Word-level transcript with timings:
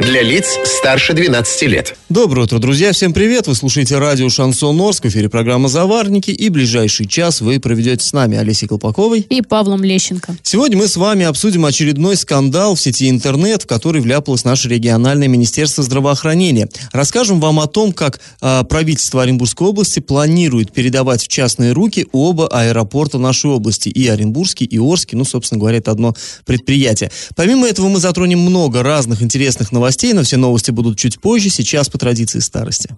Для 0.00 0.20
лиц 0.20 0.58
старше 0.64 1.14
12 1.14 1.62
лет. 1.62 1.96
Доброе 2.10 2.42
утро, 2.42 2.58
друзья. 2.58 2.92
Всем 2.92 3.14
привет. 3.14 3.46
Вы 3.46 3.54
слушаете 3.54 3.96
радио 3.98 4.28
«Шансон 4.28 4.78
Орск». 4.80 5.04
В 5.04 5.08
эфире 5.08 5.30
программа 5.30 5.68
«Заварники». 5.68 6.30
И 6.30 6.50
ближайший 6.50 7.06
час 7.06 7.40
вы 7.40 7.58
проведете 7.58 8.04
с 8.04 8.12
нами 8.12 8.36
Олесей 8.36 8.68
Колпаковой. 8.68 9.20
И 9.20 9.40
Павлом 9.40 9.82
Лещенко. 9.82 10.36
Сегодня 10.42 10.76
мы 10.76 10.86
с 10.86 10.96
вами 10.98 11.24
обсудим 11.24 11.64
очередной 11.64 12.16
скандал 12.16 12.74
в 12.74 12.80
сети 12.80 13.08
интернет, 13.08 13.62
в 13.62 13.66
который 13.66 14.02
вляпалось 14.02 14.44
наше 14.44 14.68
региональное 14.68 15.28
министерство 15.28 15.82
здравоохранения. 15.82 16.68
Расскажем 16.92 17.40
вам 17.40 17.58
о 17.58 17.66
том, 17.66 17.92
как 17.92 18.20
э, 18.42 18.64
правительство 18.68 19.22
Оренбургской 19.22 19.66
области 19.66 20.00
планирует 20.00 20.72
передавать 20.72 21.22
в 21.22 21.28
частные 21.28 21.72
руки 21.72 22.06
оба 22.12 22.48
аэропорта 22.48 23.18
нашей 23.18 23.50
области. 23.50 23.88
И 23.88 24.06
Оренбургский, 24.06 24.66
и 24.66 24.78
Орский. 24.78 25.16
Ну, 25.16 25.24
собственно 25.24 25.58
говоря, 25.58 25.78
это 25.78 25.90
одно 25.90 26.14
предприятие. 26.44 27.10
Помимо 27.34 27.66
этого 27.66 27.88
мы 27.88 27.98
затронем 27.98 28.40
много 28.40 28.82
разных 28.82 29.22
интересных 29.22 29.72
новостей 29.72 29.85
новостей, 29.86 30.12
но 30.14 30.24
все 30.24 30.36
новости 30.36 30.72
будут 30.72 30.98
чуть 30.98 31.20
позже, 31.20 31.48
сейчас 31.48 31.88
по 31.88 31.96
традиции 31.96 32.40
старости. 32.40 32.90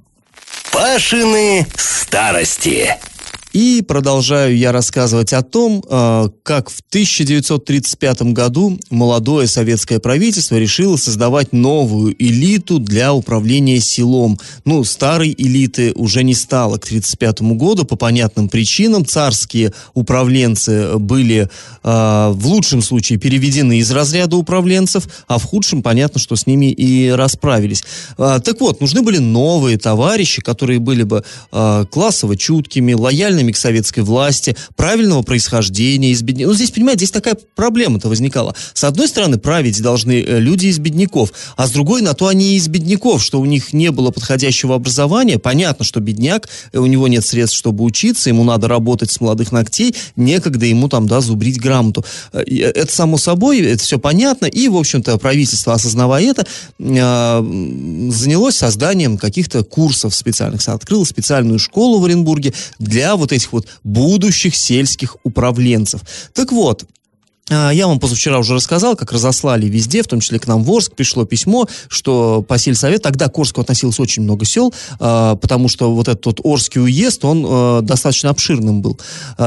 Пашины 0.72 1.66
старости. 1.76 2.96
И 3.52 3.82
продолжаю 3.86 4.56
я 4.56 4.72
рассказывать 4.72 5.32
о 5.32 5.42
том, 5.42 5.82
э, 5.88 6.28
как 6.42 6.68
в 6.68 6.80
1935 6.90 8.32
году 8.32 8.78
молодое 8.90 9.46
советское 9.46 10.00
правительство 10.00 10.56
решило 10.56 10.96
создавать 10.96 11.52
новую 11.52 12.14
элиту 12.18 12.78
для 12.78 13.14
управления 13.14 13.80
селом. 13.80 14.38
Ну, 14.64 14.84
старой 14.84 15.34
элиты 15.36 15.92
уже 15.94 16.22
не 16.24 16.34
стало 16.34 16.76
к 16.76 16.84
1935 16.84 17.56
году 17.56 17.84
по 17.84 17.96
понятным 17.96 18.48
причинам. 18.48 19.06
Царские 19.06 19.72
управленцы 19.94 20.98
были 20.98 21.48
э, 21.82 22.30
в 22.30 22.46
лучшем 22.46 22.82
случае 22.82 23.18
переведены 23.18 23.78
из 23.78 23.90
разряда 23.90 24.36
управленцев, 24.36 25.08
а 25.26 25.38
в 25.38 25.44
худшем 25.44 25.82
понятно, 25.82 26.20
что 26.20 26.36
с 26.36 26.46
ними 26.46 26.70
и 26.70 27.08
расправились. 27.08 27.82
Э, 28.18 28.40
так 28.44 28.60
вот, 28.60 28.82
нужны 28.82 29.00
были 29.00 29.18
новые 29.18 29.78
товарищи, 29.78 30.42
которые 30.42 30.78
были 30.80 31.02
бы 31.02 31.24
классово 31.50 32.36
чуткими, 32.36 32.92
лояльными 32.92 33.47
к 33.52 33.56
советской 33.56 34.00
власти, 34.00 34.56
правильного 34.76 35.22
происхождения 35.22 36.10
из 36.10 36.22
бедняков. 36.22 36.52
Ну, 36.52 36.56
здесь, 36.56 36.70
понимаете, 36.70 36.98
здесь 37.00 37.10
такая 37.10 37.36
проблема-то 37.54 38.08
возникала. 38.08 38.54
С 38.74 38.84
одной 38.84 39.08
стороны, 39.08 39.38
править 39.38 39.80
должны 39.82 40.20
э, 40.20 40.40
люди 40.40 40.66
из 40.66 40.78
бедняков, 40.78 41.32
а 41.56 41.66
с 41.66 41.70
другой, 41.70 42.02
на 42.02 42.14
то 42.14 42.28
они 42.28 42.52
и 42.52 42.56
из 42.56 42.68
бедняков, 42.68 43.22
что 43.22 43.40
у 43.40 43.44
них 43.44 43.72
не 43.72 43.90
было 43.90 44.10
подходящего 44.10 44.74
образования. 44.74 45.38
Понятно, 45.38 45.84
что 45.84 46.00
бедняк, 46.00 46.48
э, 46.72 46.78
у 46.78 46.86
него 46.86 47.08
нет 47.08 47.24
средств, 47.24 47.56
чтобы 47.56 47.84
учиться, 47.84 48.28
ему 48.30 48.44
надо 48.44 48.68
работать 48.68 49.10
с 49.10 49.20
молодых 49.20 49.52
ногтей, 49.52 49.94
некогда 50.16 50.66
ему 50.66 50.88
там, 50.88 51.06
да, 51.06 51.20
зубрить 51.20 51.60
грамоту. 51.60 52.04
Э, 52.32 52.42
это 52.42 52.92
само 52.92 53.18
собой, 53.18 53.60
это 53.60 53.82
все 53.82 53.98
понятно, 53.98 54.46
и, 54.46 54.68
в 54.68 54.76
общем-то, 54.76 55.18
правительство, 55.18 55.74
осознавая 55.74 56.24
это, 56.24 56.46
занялось 56.78 58.56
созданием 58.56 59.18
каких-то 59.18 59.64
курсов 59.64 60.14
специальных, 60.14 60.66
открыло 60.68 61.04
специальную 61.04 61.58
школу 61.58 61.98
в 61.98 62.04
Оренбурге 62.04 62.52
для 62.78 63.16
вот 63.16 63.27
вот 63.28 63.32
этих 63.32 63.52
вот 63.52 63.66
будущих 63.84 64.56
сельских 64.56 65.16
управленцев. 65.22 66.00
Так 66.32 66.52
вот, 66.52 66.84
я 67.50 67.86
вам 67.86 67.98
позавчера 67.98 68.38
уже 68.38 68.54
рассказал, 68.54 68.96
как 68.96 69.12
разослали 69.12 69.66
везде, 69.66 70.02
в 70.02 70.06
том 70.06 70.20
числе 70.20 70.38
к 70.38 70.46
нам 70.46 70.64
в 70.64 70.70
Орск 70.70 70.92
пришло 70.94 71.24
письмо, 71.24 71.66
что 71.88 72.42
по 72.42 72.58
сельсовет, 72.58 73.02
тогда 73.02 73.28
к 73.28 73.38
Орску 73.38 73.60
относилось 73.60 73.98
очень 74.00 74.22
много 74.22 74.44
сел, 74.44 74.72
а, 75.00 75.36
потому 75.36 75.68
что 75.68 75.94
вот 75.94 76.08
этот 76.08 76.24
вот 76.26 76.40
Орский 76.42 76.80
уезд, 76.80 77.24
он 77.24 77.46
а, 77.48 77.80
достаточно 77.80 78.30
обширным 78.30 78.82
был. 78.82 78.98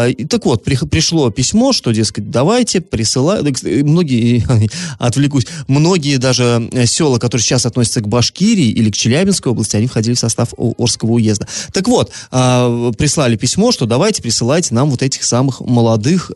И, 0.07 0.25
так 0.25 0.45
вот, 0.45 0.63
пришло 0.63 1.29
письмо, 1.29 1.73
что, 1.73 1.91
дескать, 1.91 2.31
давайте, 2.31 2.81
присылай, 2.81 3.41
многие, 3.84 4.45
отвлекусь, 5.00 5.47
многие 5.68 6.18
даже 6.18 6.69
села, 6.85 7.19
которые 7.19 7.44
сейчас 7.44 7.66
относятся 7.66 8.01
к 8.01 8.07
Башкирии 8.07 8.69
или 8.69 8.89
к 8.89 8.95
Челябинской 8.95 9.51
области, 9.51 9.75
они 9.75 9.88
входили 9.88 10.16
в 10.16 10.19
состав 10.19 10.53
Орского 10.78 11.12
уезда. 11.12 11.47
Так 11.73 11.88
вот, 11.88 12.12
прислали 12.29 13.35
письмо, 13.35 13.72
что 13.72 13.85
давайте 13.85 14.22
присылайте 14.22 14.73
нам 14.73 14.89
вот 14.89 15.01
этих 15.01 15.23
самых 15.23 15.62
молодых 15.62 16.31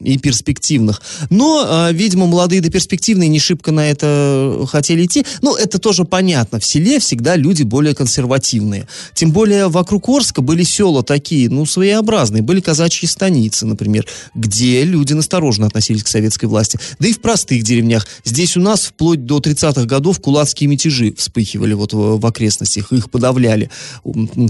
и 0.00 0.18
перспективных 0.18 0.97
регионах. 0.98 1.28
Но, 1.30 1.64
а, 1.66 1.92
видимо, 1.92 2.26
молодые 2.26 2.60
да 2.60 2.70
перспективные 2.70 3.28
не 3.28 3.38
шибко 3.38 3.72
на 3.72 3.90
это 3.90 4.66
хотели 4.68 5.04
идти. 5.04 5.24
Ну, 5.42 5.54
это 5.56 5.78
тоже 5.78 6.04
понятно. 6.04 6.58
В 6.58 6.64
селе 6.64 6.98
всегда 6.98 7.36
люди 7.36 7.62
более 7.62 7.94
консервативные. 7.94 8.86
Тем 9.14 9.32
более 9.32 9.68
вокруг 9.68 10.08
Орска 10.08 10.42
были 10.42 10.62
села 10.62 11.02
такие, 11.02 11.48
ну, 11.48 11.66
своеобразные. 11.66 12.42
Были 12.42 12.60
казачьи 12.60 13.08
станицы, 13.08 13.66
например, 13.66 14.06
где 14.34 14.84
люди 14.84 15.12
настороженно 15.12 15.66
относились 15.66 16.02
к 16.02 16.08
советской 16.08 16.46
власти. 16.46 16.78
Да 16.98 17.08
и 17.08 17.12
в 17.12 17.20
простых 17.20 17.62
деревнях. 17.62 18.06
Здесь 18.24 18.56
у 18.56 18.60
нас 18.60 18.86
вплоть 18.86 19.24
до 19.24 19.38
30-х 19.38 19.84
годов 19.84 20.20
кулацкие 20.20 20.68
мятежи 20.68 21.14
вспыхивали 21.16 21.74
вот 21.74 21.92
в, 21.92 22.18
в 22.18 22.26
окрестностях. 22.26 22.92
Их 22.92 23.10
подавляли. 23.10 23.70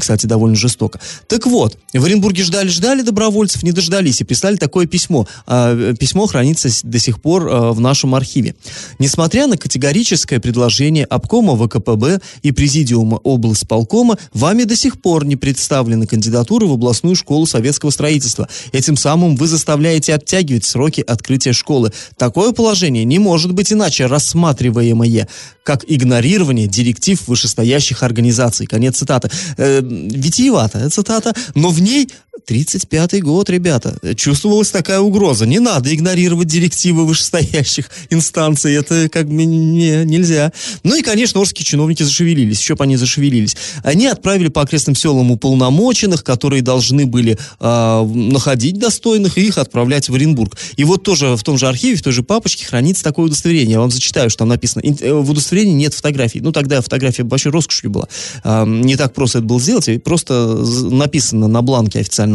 Кстати, 0.00 0.26
довольно 0.26 0.56
жестоко. 0.56 1.00
Так 1.26 1.46
вот, 1.46 1.78
в 1.92 2.04
Оренбурге 2.04 2.42
ждали-ждали 2.42 3.02
добровольцев, 3.02 3.62
не 3.62 3.72
дождались 3.72 4.20
и 4.20 4.24
прислали 4.24 4.56
такое 4.56 4.86
письмо. 4.86 5.26
А, 5.46 5.94
письмо 5.94 6.26
хранится 6.38 6.68
до 6.84 7.00
сих 7.00 7.20
пор 7.20 7.48
э, 7.48 7.72
в 7.72 7.80
нашем 7.80 8.14
архиве. 8.14 8.54
Несмотря 9.00 9.48
на 9.48 9.56
категорическое 9.56 10.38
предложение 10.38 11.04
обкома 11.04 11.56
ВКПБ 11.56 12.20
и 12.44 12.52
президиума 12.52 13.16
облсполкома, 13.16 14.16
вами 14.32 14.62
до 14.62 14.76
сих 14.76 15.00
пор 15.00 15.24
не 15.24 15.34
представлены 15.34 16.06
кандидатуры 16.06 16.68
в 16.68 16.72
областную 16.72 17.16
школу 17.16 17.44
советского 17.44 17.90
строительства. 17.90 18.48
Этим 18.70 18.96
самым 18.96 19.34
вы 19.34 19.48
заставляете 19.48 20.14
оттягивать 20.14 20.64
сроки 20.64 21.00
открытия 21.00 21.52
школы. 21.52 21.92
Такое 22.16 22.52
положение 22.52 23.04
не 23.04 23.18
может 23.18 23.52
быть 23.52 23.72
иначе 23.72 24.06
рассматриваемое 24.06 25.26
как 25.64 25.84
игнорирование 25.86 26.66
директив 26.66 27.20
вышестоящих 27.26 28.02
организаций. 28.02 28.66
Конец 28.66 28.96
цитаты. 28.96 29.28
Э, 29.58 29.80
витиеватая 29.82 30.88
цитата, 30.88 31.34
но 31.54 31.68
в 31.68 31.82
ней 31.82 32.08
35-й 32.46 33.20
год, 33.20 33.50
ребята. 33.50 33.98
Чувствовалась 34.14 34.70
такая 34.70 35.00
угроза. 35.00 35.46
Не 35.46 35.58
надо 35.58 35.94
игнорировать 35.94 36.48
директивы 36.48 37.06
вышестоящих 37.06 37.90
инстанций. 38.10 38.74
Это 38.74 39.08
как 39.08 39.28
бы 39.28 39.44
не, 39.44 40.04
нельзя. 40.04 40.52
Ну 40.82 40.96
и, 40.96 41.02
конечно, 41.02 41.40
орские 41.40 41.64
чиновники 41.64 42.02
зашевелились. 42.02 42.60
Еще 42.60 42.74
бы 42.74 42.84
они 42.84 42.96
зашевелились. 42.96 43.56
Они 43.82 44.06
отправили 44.06 44.48
по 44.48 44.62
окрестным 44.62 44.94
селам 44.94 45.30
уполномоченных, 45.30 46.24
которые 46.24 46.62
должны 46.62 47.06
были 47.06 47.38
э, 47.60 48.04
находить 48.04 48.78
достойных 48.78 49.38
и 49.38 49.46
их 49.46 49.58
отправлять 49.58 50.08
в 50.08 50.14
Оренбург. 50.14 50.56
И 50.76 50.84
вот 50.84 51.02
тоже 51.02 51.36
в 51.36 51.42
том 51.42 51.58
же 51.58 51.68
архиве, 51.68 51.96
в 51.96 52.02
той 52.02 52.12
же 52.12 52.22
папочке 52.22 52.66
хранится 52.66 53.04
такое 53.04 53.26
удостоверение. 53.26 53.72
Я 53.72 53.80
вам 53.80 53.90
зачитаю, 53.90 54.30
что 54.30 54.40
там 54.40 54.48
написано. 54.48 54.82
Э, 54.82 55.12
в 55.12 55.30
удостоверении 55.30 55.74
нет 55.74 55.94
фотографий. 55.94 56.40
Ну, 56.40 56.52
тогда 56.52 56.80
фотография 56.80 57.24
большой 57.24 57.52
роскошью 57.52 57.90
была. 57.90 58.08
Э, 58.44 58.64
не 58.66 58.96
так 58.96 59.14
просто 59.14 59.38
это 59.38 59.46
было 59.46 59.60
сделать. 59.60 60.02
Просто 60.02 60.64
написано 60.90 61.48
на 61.48 61.62
бланке 61.62 62.00
официальном 62.00 62.27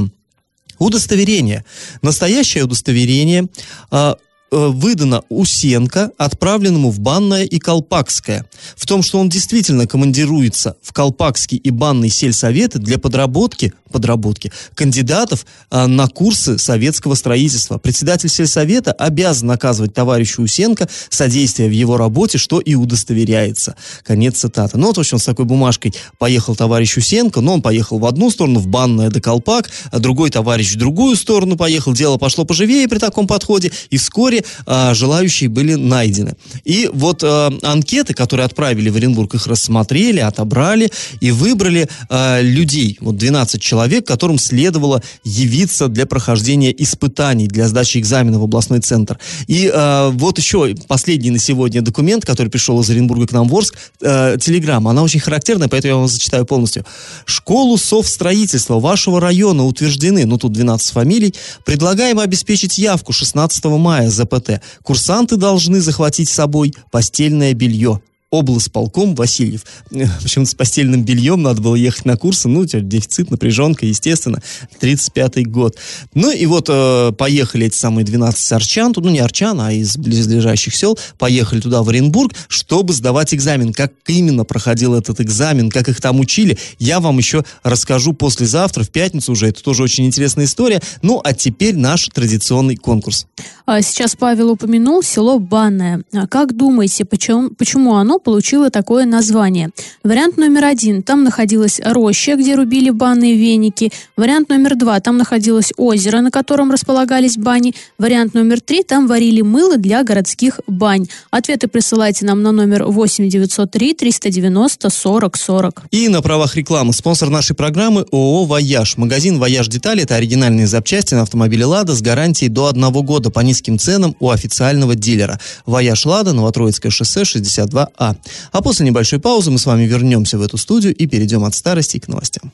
Удостоверение. 0.80 1.64
Настоящее 2.02 2.64
удостоверение 2.64 3.48
а, 3.92 4.18
э, 4.52 4.68
выдано 4.68 5.24
Усенко, 5.30 6.12
отправленному 6.18 6.90
в 6.90 7.00
Банное 7.00 7.44
и 7.44 7.60
Колпакское. 7.60 8.46
В 8.76 8.86
том, 8.86 9.04
что 9.04 9.20
он 9.20 9.30
действительно 9.30 9.88
командируется 9.88 10.76
в 10.82 10.92
Колпакский 10.92 11.58
и 11.58 11.70
Банный 11.70 12.10
сельсоветы 12.10 12.80
для 12.80 12.98
подработки 12.98 13.74
подработки 13.94 14.52
кандидатов 14.76 15.46
а, 15.70 15.88
на 15.88 16.08
курсы 16.08 16.58
советского 16.58 17.16
строительства. 17.16 17.78
Председатель 17.78 18.28
сельсовета 18.28 18.92
обязан 18.92 19.48
наказывать 19.48 19.94
товарищу 19.94 20.42
Усенко 20.42 20.90
содействие 21.10 21.70
в 21.70 21.72
его 21.72 21.96
работе, 21.96 22.38
что 22.38 22.60
и 22.60 22.76
удостоверяется. 22.76 23.76
Конец 24.04 24.40
цитаты. 24.40 24.78
Ну 24.78 24.88
вот, 24.88 24.98
в 24.98 25.00
общем, 25.00 25.20
с 25.20 25.24
такой 25.24 25.46
бумажкой 25.46 25.94
поехал 26.18 26.56
товарищ 26.56 26.98
Усенко, 26.98 27.40
но 27.40 27.54
он 27.54 27.62
поехал 27.62 28.00
в 28.00 28.06
одну 28.06 28.30
сторону, 28.32 28.60
в 28.60 28.68
банное 28.68 29.10
до 29.10 29.22
колпак, 29.22 29.70
а 29.92 30.00
другой 30.00 30.32
товарищ 30.32 30.74
в 30.74 30.78
другую 30.78 31.16
сторону 31.16 31.56
поехал. 31.56 31.94
Дело 31.94 32.18
пошло 32.18 32.46
поживее 32.46 32.88
при 32.88 32.98
таком 32.98 33.28
подходе, 33.28 33.72
и 33.92 33.98
вскоре 33.98 34.44
а, 34.66 34.94
желающие 34.94 35.50
были 35.50 35.76
найдены. 35.76 36.36
И 36.64 36.90
вот 36.92 37.24
а, 37.24 37.54
анкеты, 37.62 38.14
которые 38.14 38.46
отправили 38.46 38.90
в 38.90 38.96
Оренбург, 38.96 39.36
их 39.36 39.46
рассмотрели, 39.48 40.20
отобрали 40.20 40.92
и 41.22 41.32
выбрали 41.32 41.88
а, 42.10 42.42
людей, 42.42 42.98
вот 43.00 43.18
12 43.18 43.62
человек, 43.62 43.83
человек, 43.84 44.08
которым 44.08 44.40
следовало 44.40 45.02
явиться 45.26 45.90
для 45.90 46.06
прохождения 46.06 46.72
испытаний, 46.72 47.48
для 47.48 47.68
сдачи 47.68 47.98
экзамена 47.98 48.40
в 48.40 48.44
областной 48.44 48.80
центр. 48.80 49.20
И 49.48 49.70
э, 49.74 50.10
вот 50.14 50.38
еще 50.38 50.74
последний 50.88 51.32
на 51.32 51.40
сегодня 51.40 51.82
документ, 51.82 52.26
который 52.26 52.48
пришел 52.48 52.80
из 52.80 52.90
Оренбурга 52.90 53.28
к 53.28 53.32
нам 53.34 53.50
в 53.50 53.56
Орск, 53.56 53.76
э, 54.02 54.38
телеграмма. 54.40 54.92
Она 54.92 55.04
очень 55.04 55.20
характерная, 55.20 55.68
поэтому 55.68 55.94
я 55.94 55.98
вам 55.98 56.08
зачитаю 56.08 56.46
полностью. 56.46 56.86
Школу 57.26 57.78
совстроительства 57.78 58.80
вашего 58.80 59.20
района 59.20 59.66
утверждены, 59.66 60.26
ну 60.26 60.38
тут 60.38 60.54
12 60.54 60.94
фамилий, 60.94 61.34
предлагаем 61.66 62.20
обеспечить 62.20 62.78
явку 62.78 63.12
16 63.12 63.66
мая 63.66 64.10
ЗПТ. 64.10 64.62
Курсанты 64.82 65.36
должны 65.36 65.82
захватить 65.82 66.30
с 66.30 66.34
собой 66.34 66.74
постельное 66.90 67.54
белье 67.54 68.00
облсполком 68.34 69.14
Васильев. 69.14 69.64
Почему-то 70.24 70.50
с 70.50 70.56
постельным 70.56 71.06
бельем 71.06 71.44
надо 71.44 71.62
было 71.62 71.76
ехать 71.76 72.06
на 72.06 72.18
курсы. 72.18 72.48
Ну, 72.48 72.66
дефицит, 72.66 73.30
напряженка, 73.30 73.86
естественно. 73.86 74.42
35-й 74.82 75.44
год. 75.44 75.78
Ну 76.16 76.32
и 76.32 76.46
вот 76.48 76.66
э, 76.68 77.12
поехали 77.16 77.68
эти 77.68 77.76
самые 77.76 78.06
12 78.06 78.52
арчан, 78.52 78.92
ну 78.96 79.10
не 79.10 79.20
арчан, 79.20 79.62
а 79.62 79.72
из 79.72 79.98
близлежащих 79.98 80.76
сел, 80.76 80.98
поехали 81.20 81.62
туда, 81.62 81.84
в 81.84 81.90
Оренбург, 81.90 82.34
чтобы 82.48 82.94
сдавать 82.94 83.36
экзамен. 83.36 83.72
Как 83.72 83.94
именно 84.08 84.46
проходил 84.46 84.96
этот 84.96 85.22
экзамен, 85.22 85.70
как 85.70 85.88
их 85.88 86.02
там 86.02 86.20
учили, 86.20 86.58
я 86.80 87.00
вам 87.00 87.20
еще 87.20 87.44
расскажу 87.62 88.14
послезавтра, 88.14 88.84
в 88.84 88.90
пятницу 88.90 89.34
уже. 89.34 89.50
Это 89.50 89.64
тоже 89.64 89.84
очень 89.84 90.08
интересная 90.08 90.46
история. 90.46 90.82
Ну, 91.04 91.22
а 91.24 91.34
теперь 91.34 91.76
наш 91.76 92.08
традиционный 92.08 92.78
конкурс. 92.78 93.28
А, 93.68 93.82
сейчас 93.82 94.16
Павел 94.16 94.52
упомянул 94.52 95.04
село 95.04 95.38
Банное. 95.38 96.04
А 96.14 96.26
как 96.28 96.58
думаете, 96.58 97.06
почему, 97.06 97.52
почему 97.52 97.96
оно 97.96 98.20
получило 98.24 98.70
такое 98.70 99.06
название? 99.06 99.70
Вариант 100.04 100.38
номер 100.38 100.66
один. 100.66 101.04
Там 101.04 101.24
находилась 101.24 101.80
роща, 101.84 102.36
где 102.36 102.56
рубили 102.56 102.90
банные 102.90 103.36
веники. 103.36 103.92
Вариант 104.18 104.50
номер 104.50 104.76
два. 104.76 105.00
Там 105.00 105.18
находилось 105.18 105.72
озеро, 105.78 106.22
на 106.22 106.32
котором 106.32 106.72
располагались 106.72 107.38
бани. 107.38 107.76
Вариант 107.98 108.34
номер 108.34 108.62
три. 108.62 108.84
Там 108.84 109.08
варили 109.08 109.42
мыло 109.42 109.78
для 109.78 110.04
городских 110.04 110.60
бань. 110.68 111.08
Ответы 111.32 111.68
присылайте 111.68 112.26
нам 112.26 112.42
на 112.42 112.52
номер 112.52 112.86
8 112.86 113.30
903 113.30 113.94
390 113.94 114.90
40 114.90 115.38
40. 115.38 115.84
И 115.92 116.08
на 116.08 116.22
правах 116.22 116.56
рекламы 116.56 116.94
спонсор 116.94 117.30
нашей 117.30 117.56
программы 117.56 118.06
ООО 118.12 118.46
«Вояж». 118.46 118.98
Магазин 118.98 119.40
«Вояж 119.40 119.68
Детали»— 119.68 120.04
это 120.04 120.16
оригинальные 120.16 120.68
запчасти 120.68 121.14
на 121.14 121.24
автомобиле 121.24 121.66
«Лада» 121.66 121.94
с 121.94 122.02
гарантией 122.02 122.50
до 122.50 122.68
одного 122.68 123.04
года 123.04 123.30
по 123.30 123.42
низким 123.42 123.78
ценам 123.78 124.16
у 124.20 124.30
официального 124.30 124.96
дилера. 124.96 125.40
«Вояж 125.66 126.06
Лада», 126.06 126.34
Новотроицкое 126.34 126.92
шоссе, 126.92 127.22
62А. 127.22 128.13
А 128.52 128.62
после 128.62 128.86
небольшой 128.86 129.20
паузы 129.20 129.52
мы 129.52 129.60
с 129.60 129.66
вами 129.66 129.84
вернемся 129.84 130.38
в 130.38 130.42
эту 130.42 130.58
студию 130.58 130.96
и 130.96 131.06
перейдем 131.08 131.44
от 131.44 131.56
старости 131.56 132.00
к 132.00 132.08
новостям. 132.08 132.52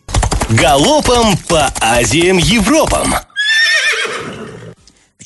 Галопом 0.50 1.38
по 1.48 1.72
Азиям 1.80 2.38
Европам! 2.38 3.16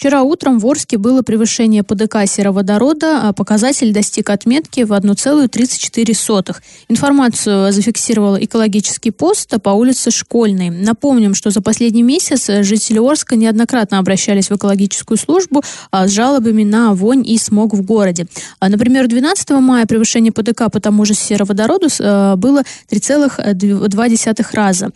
Вчера 0.04 0.22
утром 0.24 0.60
в 0.60 0.68
Орске 0.68 0.98
было 0.98 1.22
превышение 1.22 1.82
ПДК 1.82 2.28
сероводорода, 2.28 3.30
а 3.30 3.32
показатель 3.32 3.94
достиг 3.94 4.32
отметки 4.32 4.84
в 4.84 4.92
1,34. 4.92 6.56
Информацию 6.90 7.72
зафиксировал 7.72 8.38
экологический 8.38 9.12
пост 9.12 9.54
по 9.62 9.70
улице 9.70 10.12
Школьной. 10.12 10.72
Напомним, 10.72 11.34
что 11.34 11.52
за 11.52 11.62
последний 11.62 12.04
месяц 12.04 12.50
жители 12.66 13.00
Орска 13.00 13.38
неоднократно 13.38 13.98
обращались 13.98 14.50
в 14.50 14.56
экологическую 14.58 15.18
службу 15.18 15.64
а, 15.90 16.06
с 16.06 16.12
жалобами 16.12 16.66
на 16.66 16.94
вонь 16.94 17.26
и 17.26 17.38
смог 17.38 17.74
в 17.74 17.82
городе. 17.82 18.28
А, 18.60 18.68
например, 18.68 19.08
12 19.08 19.52
мая 19.52 19.86
превышение 19.86 20.34
ПДК 20.34 20.70
по 20.70 20.82
тому 20.82 21.06
же 21.06 21.14
сероводороду 21.14 21.88
а, 22.02 22.36
было 22.36 22.64
3,2 22.92 24.46
раза. 24.52 24.90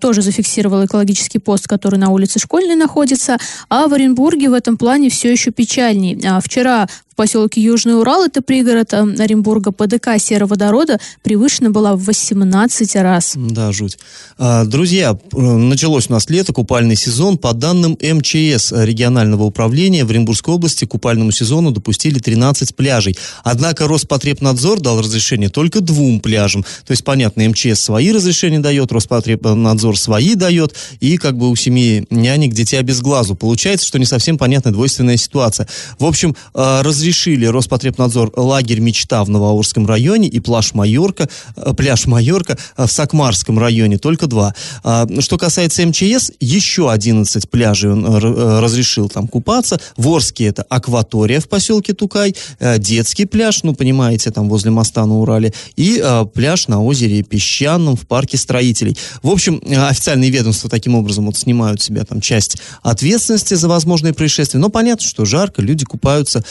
Тоже 0.00 0.22
зафиксировал 0.22 0.86
экологический 0.86 1.40
пост, 1.40 1.68
который 1.68 1.98
на 1.98 2.08
улице 2.08 2.38
Школьной 2.38 2.74
находится. 2.74 3.36
А 3.68 3.86
в 3.86 3.92
Оренбурге 3.92 4.45
в 4.48 4.52
этом 4.52 4.76
плане 4.76 5.10
все 5.10 5.30
еще 5.30 5.50
печальней. 5.50 6.18
А 6.26 6.40
вчера 6.40 6.88
поселке 7.16 7.60
Южный 7.60 7.98
Урал, 7.98 8.24
это 8.24 8.42
пригород 8.42 8.92
э, 8.92 8.98
Оренбурга, 9.18 9.72
ПДК 9.72 10.18
сероводорода 10.18 11.00
превышена 11.22 11.70
была 11.70 11.96
в 11.96 12.04
18 12.04 12.96
раз. 12.96 13.32
Да, 13.36 13.72
жуть. 13.72 13.98
А, 14.38 14.64
друзья, 14.64 15.18
э, 15.32 15.40
началось 15.40 16.08
у 16.08 16.12
нас 16.12 16.28
лето, 16.28 16.52
купальный 16.52 16.94
сезон. 16.94 17.38
По 17.38 17.54
данным 17.54 17.98
МЧС 18.00 18.72
регионального 18.72 19.44
управления 19.44 20.04
в 20.04 20.10
Оренбургской 20.10 20.54
области 20.54 20.84
купальному 20.84 21.32
сезону 21.32 21.70
допустили 21.70 22.18
13 22.18 22.76
пляжей. 22.76 23.16
Однако 23.42 23.88
Роспотребнадзор 23.88 24.80
дал 24.80 25.00
разрешение 25.00 25.48
только 25.48 25.80
двум 25.80 26.20
пляжам. 26.20 26.64
То 26.86 26.90
есть, 26.90 27.02
понятно, 27.02 27.48
МЧС 27.48 27.80
свои 27.80 28.12
разрешения 28.12 28.58
дает, 28.58 28.92
Роспотребнадзор 28.92 29.98
свои 29.98 30.34
дает, 30.34 30.74
и 31.00 31.16
как 31.16 31.38
бы 31.38 31.48
у 31.48 31.56
семьи 31.56 32.06
нянек 32.10 32.52
дитя 32.52 32.82
без 32.82 33.00
глазу. 33.00 33.34
Получается, 33.34 33.86
что 33.86 33.98
не 33.98 34.04
совсем 34.04 34.36
понятная 34.36 34.72
двойственная 34.72 35.16
ситуация. 35.16 35.66
В 35.98 36.04
общем, 36.04 36.36
а, 36.52 36.82
разрешение 36.82 37.05
разрешили 37.06 37.46
Роспотребнадзор 37.46 38.32
лагерь 38.34 38.80
«Мечта» 38.80 39.22
в 39.22 39.30
Новоорском 39.30 39.86
районе 39.86 40.26
и 40.26 40.40
пляж 40.40 40.74
«Майорка», 40.74 41.28
э, 41.54 41.72
пляж 41.72 42.06
«Майорка» 42.06 42.58
в 42.76 42.88
Сакмарском 42.88 43.60
районе, 43.60 43.96
только 43.96 44.26
два. 44.26 44.54
А, 44.82 45.06
что 45.20 45.38
касается 45.38 45.86
МЧС, 45.86 46.32
еще 46.40 46.90
11 46.90 47.48
пляжей 47.48 47.92
он 47.92 48.04
э, 48.04 48.18
э, 48.18 48.58
разрешил 48.58 49.08
там 49.08 49.28
купаться. 49.28 49.78
В 49.96 50.08
Орске 50.08 50.46
это 50.46 50.64
акватория 50.64 51.38
в 51.38 51.48
поселке 51.48 51.94
Тукай, 51.94 52.34
детский 52.78 53.24
пляж, 53.24 53.62
ну, 53.62 53.72
понимаете, 53.72 54.32
там 54.32 54.48
возле 54.48 54.72
моста 54.72 55.06
на 55.06 55.18
Урале, 55.20 55.52
и 55.76 56.02
пляж 56.34 56.66
на 56.66 56.82
озере 56.82 57.22
Песчаном 57.22 57.96
в 57.96 58.06
парке 58.08 58.36
строителей. 58.36 58.96
В 59.22 59.30
общем, 59.30 59.62
официальные 59.64 60.30
ведомства 60.30 60.68
таким 60.68 60.96
образом 60.96 61.26
вот 61.26 61.36
снимают 61.36 61.80
себя 61.80 62.04
там 62.04 62.20
часть 62.20 62.56
ответственности 62.82 63.54
за 63.54 63.68
возможные 63.68 64.12
происшествия. 64.12 64.58
Но 64.58 64.70
понятно, 64.70 65.06
что 65.06 65.24
жарко, 65.24 65.62
люди 65.62 65.84
купаются 65.84 66.42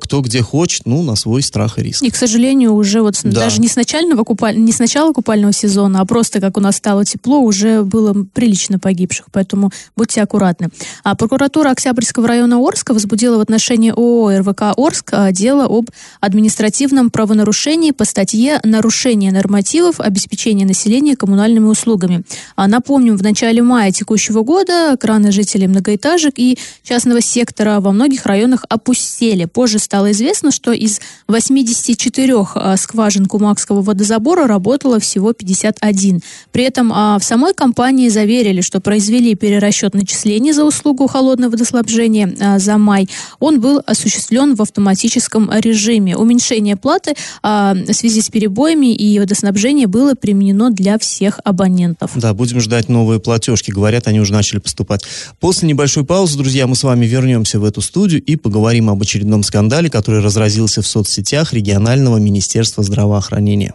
кто 0.00 0.20
где 0.20 0.42
хочет, 0.42 0.86
ну, 0.86 1.02
на 1.02 1.14
свой 1.14 1.42
страх 1.42 1.78
и 1.78 1.82
риск. 1.82 2.02
И, 2.02 2.10
к 2.10 2.16
сожалению, 2.16 2.74
уже 2.74 3.02
вот 3.02 3.14
да. 3.22 3.30
даже 3.30 3.60
не 3.60 3.68
с, 3.68 3.76
начального 3.76 4.24
купаль... 4.24 4.56
не 4.56 4.72
с 4.72 4.78
начала 4.78 5.12
купального 5.12 5.52
сезона, 5.52 6.00
а 6.00 6.04
просто 6.04 6.40
как 6.40 6.56
у 6.56 6.60
нас 6.60 6.76
стало 6.76 7.04
тепло, 7.04 7.40
уже 7.40 7.82
было 7.82 8.14
прилично 8.32 8.78
погибших, 8.78 9.26
поэтому 9.32 9.70
будьте 9.96 10.22
аккуратны. 10.22 10.68
А 11.04 11.14
прокуратура 11.14 11.70
Октябрьского 11.70 12.26
района 12.26 12.58
Орска 12.58 12.94
возбудила 12.94 13.36
в 13.36 13.40
отношении 13.40 13.90
ООО 13.90 14.38
РВК 14.38 14.62
Орск 14.76 15.10
а, 15.12 15.30
дело 15.32 15.66
об 15.66 15.90
административном 16.20 17.10
правонарушении 17.10 17.90
по 17.90 18.04
статье 18.04 18.60
«Нарушение 18.64 19.32
нормативов 19.32 20.00
обеспечения 20.00 20.64
населения 20.64 21.16
коммунальными 21.16 21.66
услугами». 21.66 22.22
А 22.56 22.66
напомним, 22.66 23.16
в 23.16 23.22
начале 23.22 23.62
мая 23.62 23.92
текущего 23.92 24.42
года 24.42 24.96
краны 24.98 25.32
жителей 25.32 25.68
многоэтажек 25.68 26.34
и 26.38 26.58
частного 26.82 27.20
сектора 27.20 27.80
во 27.80 27.92
многих 27.92 28.26
районах 28.26 28.64
опустели. 28.68 29.44
Позже 29.44 29.78
стало 29.90 30.12
известно, 30.12 30.52
что 30.52 30.70
из 30.70 31.00
84 31.26 32.34
а, 32.54 32.76
скважин 32.76 33.26
Кумакского 33.26 33.82
водозабора 33.82 34.46
работало 34.46 35.00
всего 35.00 35.32
51. 35.32 36.20
При 36.52 36.62
этом 36.62 36.92
а, 36.94 37.18
в 37.18 37.24
самой 37.24 37.54
компании 37.54 38.08
заверили, 38.08 38.60
что 38.60 38.80
произвели 38.80 39.34
перерасчет 39.34 39.94
начислений 39.94 40.52
за 40.52 40.64
услугу 40.64 41.08
холодного 41.08 41.50
водоснабжения 41.50 42.32
а, 42.40 42.60
за 42.60 42.78
май. 42.78 43.08
Он 43.40 43.60
был 43.60 43.82
осуществлен 43.84 44.54
в 44.54 44.62
автоматическом 44.62 45.50
режиме. 45.52 46.16
Уменьшение 46.16 46.76
платы 46.76 47.14
в 47.42 47.92
связи 47.92 48.22
с 48.22 48.28
перебоями 48.28 48.94
и 48.94 49.18
водоснабжение 49.18 49.88
было 49.88 50.14
применено 50.14 50.70
для 50.70 50.98
всех 50.98 51.40
абонентов. 51.42 52.12
Да, 52.14 52.32
будем 52.32 52.60
ждать 52.60 52.88
новые 52.88 53.18
платежки. 53.18 53.72
Говорят, 53.72 54.06
они 54.06 54.20
уже 54.20 54.32
начали 54.32 54.60
поступать. 54.60 55.02
После 55.40 55.68
небольшой 55.68 56.04
паузы, 56.04 56.38
друзья, 56.38 56.68
мы 56.68 56.76
с 56.76 56.84
вами 56.84 57.06
вернемся 57.06 57.58
в 57.58 57.64
эту 57.64 57.80
студию 57.80 58.22
и 58.22 58.36
поговорим 58.36 58.88
об 58.88 59.02
очередном 59.02 59.42
скандале 59.42 59.79
скандале, 59.80 59.90
который 59.90 60.20
разразился 60.22 60.82
в 60.82 60.86
соцсетях 60.86 61.52
регионального 61.52 62.18
министерства 62.18 62.82
здравоохранения. 62.82 63.74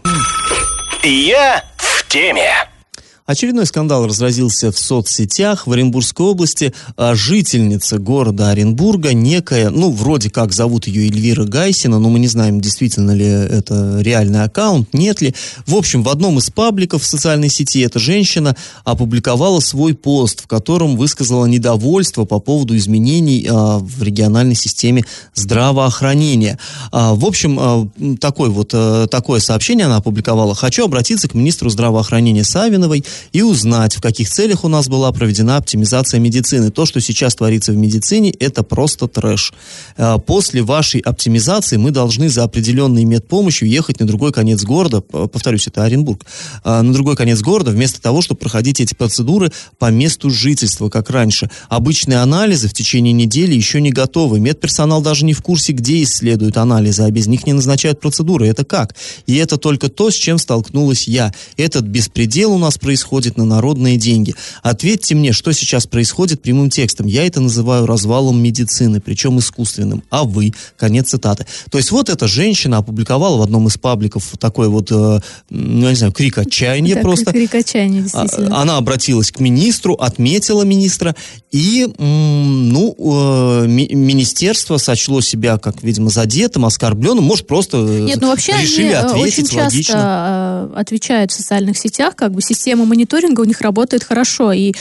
Я 1.03 1.63
в 1.77 2.07
теме. 2.07 2.51
Очередной 3.25 3.65
скандал 3.65 4.05
разразился 4.05 4.71
в 4.71 4.77
соцсетях 4.77 5.65
в 5.65 5.71
Оренбургской 5.71 6.27
области. 6.27 6.75
А 6.95 7.15
жительница 7.15 7.97
города 7.97 8.51
Оренбурга, 8.51 9.13
некая, 9.13 9.71
ну, 9.71 9.89
вроде 9.89 10.29
как 10.29 10.53
зовут 10.53 10.85
ее 10.85 11.07
Эльвира 11.07 11.45
Гайсина, 11.45 11.97
но 11.97 12.09
мы 12.09 12.19
не 12.19 12.27
знаем, 12.27 12.61
действительно 12.61 13.11
ли 13.11 13.25
это 13.25 13.97
реальный 14.01 14.43
аккаунт, 14.43 14.93
нет 14.93 15.21
ли. 15.21 15.33
В 15.65 15.73
общем, 15.73 16.03
в 16.03 16.09
одном 16.09 16.37
из 16.37 16.51
пабликов 16.51 17.01
в 17.01 17.07
социальной 17.07 17.49
сети 17.49 17.79
эта 17.79 17.97
женщина 17.97 18.55
опубликовала 18.83 19.59
свой 19.59 19.95
пост, 19.95 20.43
в 20.43 20.47
котором 20.47 20.95
высказала 20.95 21.47
недовольство 21.47 22.25
по 22.25 22.39
поводу 22.39 22.77
изменений 22.77 23.47
а, 23.49 23.79
в 23.79 24.03
региональной 24.03 24.55
системе 24.55 25.03
здравоохранения. 25.33 26.59
А, 26.91 27.15
в 27.15 27.25
общем, 27.25 27.57
а, 27.59 27.87
такой 28.21 28.49
вот, 28.49 28.69
а, 28.75 29.07
такое 29.07 29.39
сообщение 29.39 29.87
она 29.87 29.97
опубликовала. 29.97 30.53
«Хочу 30.53 30.85
обратиться 30.85 31.27
к 31.27 31.33
министру 31.33 31.71
здравоохранения 31.71 32.43
Савиновой 32.43 33.03
и 33.33 33.41
узнать, 33.41 33.95
в 33.95 34.01
каких 34.01 34.29
целях 34.29 34.63
у 34.63 34.67
нас 34.67 34.87
была 34.87 35.11
проведена 35.11 35.57
оптимизация 35.57 36.19
медицины. 36.19 36.71
То, 36.71 36.85
что 36.85 37.01
сейчас 37.01 37.35
творится 37.35 37.71
в 37.71 37.77
медицине, 37.77 38.31
это 38.31 38.63
просто 38.63 39.07
трэш. 39.07 39.53
Э, 39.97 40.17
после 40.25 40.61
вашей 40.61 41.01
оптимизации 41.01 41.77
мы 41.77 41.91
должны 41.91 42.29
за 42.29 42.43
определенной 42.43 43.05
медпомощью 43.05 43.67
ехать 43.67 43.99
на 43.99 44.07
другой 44.07 44.31
конец 44.31 44.63
города, 44.63 45.01
повторюсь, 45.01 45.67
это 45.67 45.83
Оренбург, 45.83 46.25
э, 46.63 46.81
на 46.81 46.93
другой 46.93 47.15
конец 47.15 47.41
города, 47.41 47.71
вместо 47.71 48.01
того, 48.01 48.21
чтобы 48.21 48.39
проходить 48.39 48.79
эти 48.81 48.93
процедуры 48.93 49.51
по 49.79 49.89
месту 49.91 50.29
жительства, 50.29 50.89
как 50.89 51.09
раньше. 51.09 51.49
Обычные 51.69 52.19
анализы 52.19 52.67
в 52.67 52.73
течение 52.73 53.13
недели 53.13 53.53
еще 53.53 53.81
не 53.81 53.91
готовы. 53.91 54.39
Медперсонал 54.39 55.01
даже 55.01 55.25
не 55.25 55.33
в 55.33 55.41
курсе, 55.41 55.73
где 55.73 56.03
исследуют 56.03 56.57
анализы, 56.57 57.03
а 57.03 57.11
без 57.11 57.27
них 57.27 57.45
не 57.45 57.53
назначают 57.53 57.99
процедуры. 57.99 58.47
Это 58.47 58.65
как? 58.65 58.95
И 59.25 59.35
это 59.35 59.57
только 59.57 59.89
то, 59.89 60.11
с 60.11 60.15
чем 60.15 60.37
столкнулась 60.37 61.07
я. 61.07 61.33
Этот 61.57 61.85
беспредел 61.85 62.53
у 62.53 62.57
нас 62.57 62.77
происходит 62.77 63.04
на 63.37 63.45
народные 63.45 63.97
деньги. 63.97 64.35
Ответьте 64.61 65.15
мне, 65.15 65.31
что 65.31 65.51
сейчас 65.51 65.87
происходит 65.87 66.41
прямым 66.41 66.69
текстом. 66.69 67.07
Я 67.07 67.25
это 67.25 67.41
называю 67.41 67.85
развалом 67.85 68.41
медицины, 68.41 68.99
причем 68.99 69.39
искусственным. 69.39 70.03
А 70.09 70.23
вы? 70.23 70.53
Конец 70.77 71.09
цитаты. 71.09 71.45
То 71.69 71.77
есть 71.77 71.91
вот 71.91 72.09
эта 72.09 72.27
женщина 72.27 72.77
опубликовала 72.77 73.37
в 73.37 73.41
одном 73.41 73.67
из 73.67 73.77
пабликов 73.77 74.33
такой 74.39 74.67
вот, 74.67 74.91
э, 74.91 75.19
ну, 75.49 75.83
я 75.83 75.89
не 75.89 75.95
знаю, 75.95 76.13
крик 76.13 76.37
отчаяния 76.37 76.95
так, 76.95 77.03
просто. 77.03 77.31
Крик 77.31 77.55
отчаяния, 77.55 78.01
действительно. 78.01 78.57
А, 78.57 78.61
она 78.61 78.77
обратилась 78.77 79.31
к 79.31 79.39
министру, 79.39 79.93
отметила 79.93 80.63
министра, 80.63 81.15
и, 81.51 81.87
ну, 81.97 82.95
э, 82.97 83.67
министерство 83.67 84.77
сочло 84.77 85.21
себя, 85.21 85.57
как, 85.57 85.83
видимо, 85.83 86.09
задетым, 86.09 86.65
оскорбленным, 86.65 87.23
может, 87.23 87.47
просто 87.47 87.77
э, 87.77 87.99
Нет, 88.01 88.19
ну, 88.21 88.29
вообще 88.29 88.53
решили 88.53 88.87
они 88.87 88.95
ответить 88.95 89.45
очень 89.45 89.55
часто 89.55 89.63
логично. 89.63 90.71
отвечают 90.75 91.31
в 91.31 91.35
социальных 91.35 91.77
сетях, 91.77 92.15
как 92.15 92.33
бы 92.33 92.41
система 92.41 92.85
мониторинга 92.95 93.41
у 93.41 93.43
них 93.43 93.61
работает 93.61 94.03
хорошо, 94.03 94.53
и 94.53 94.73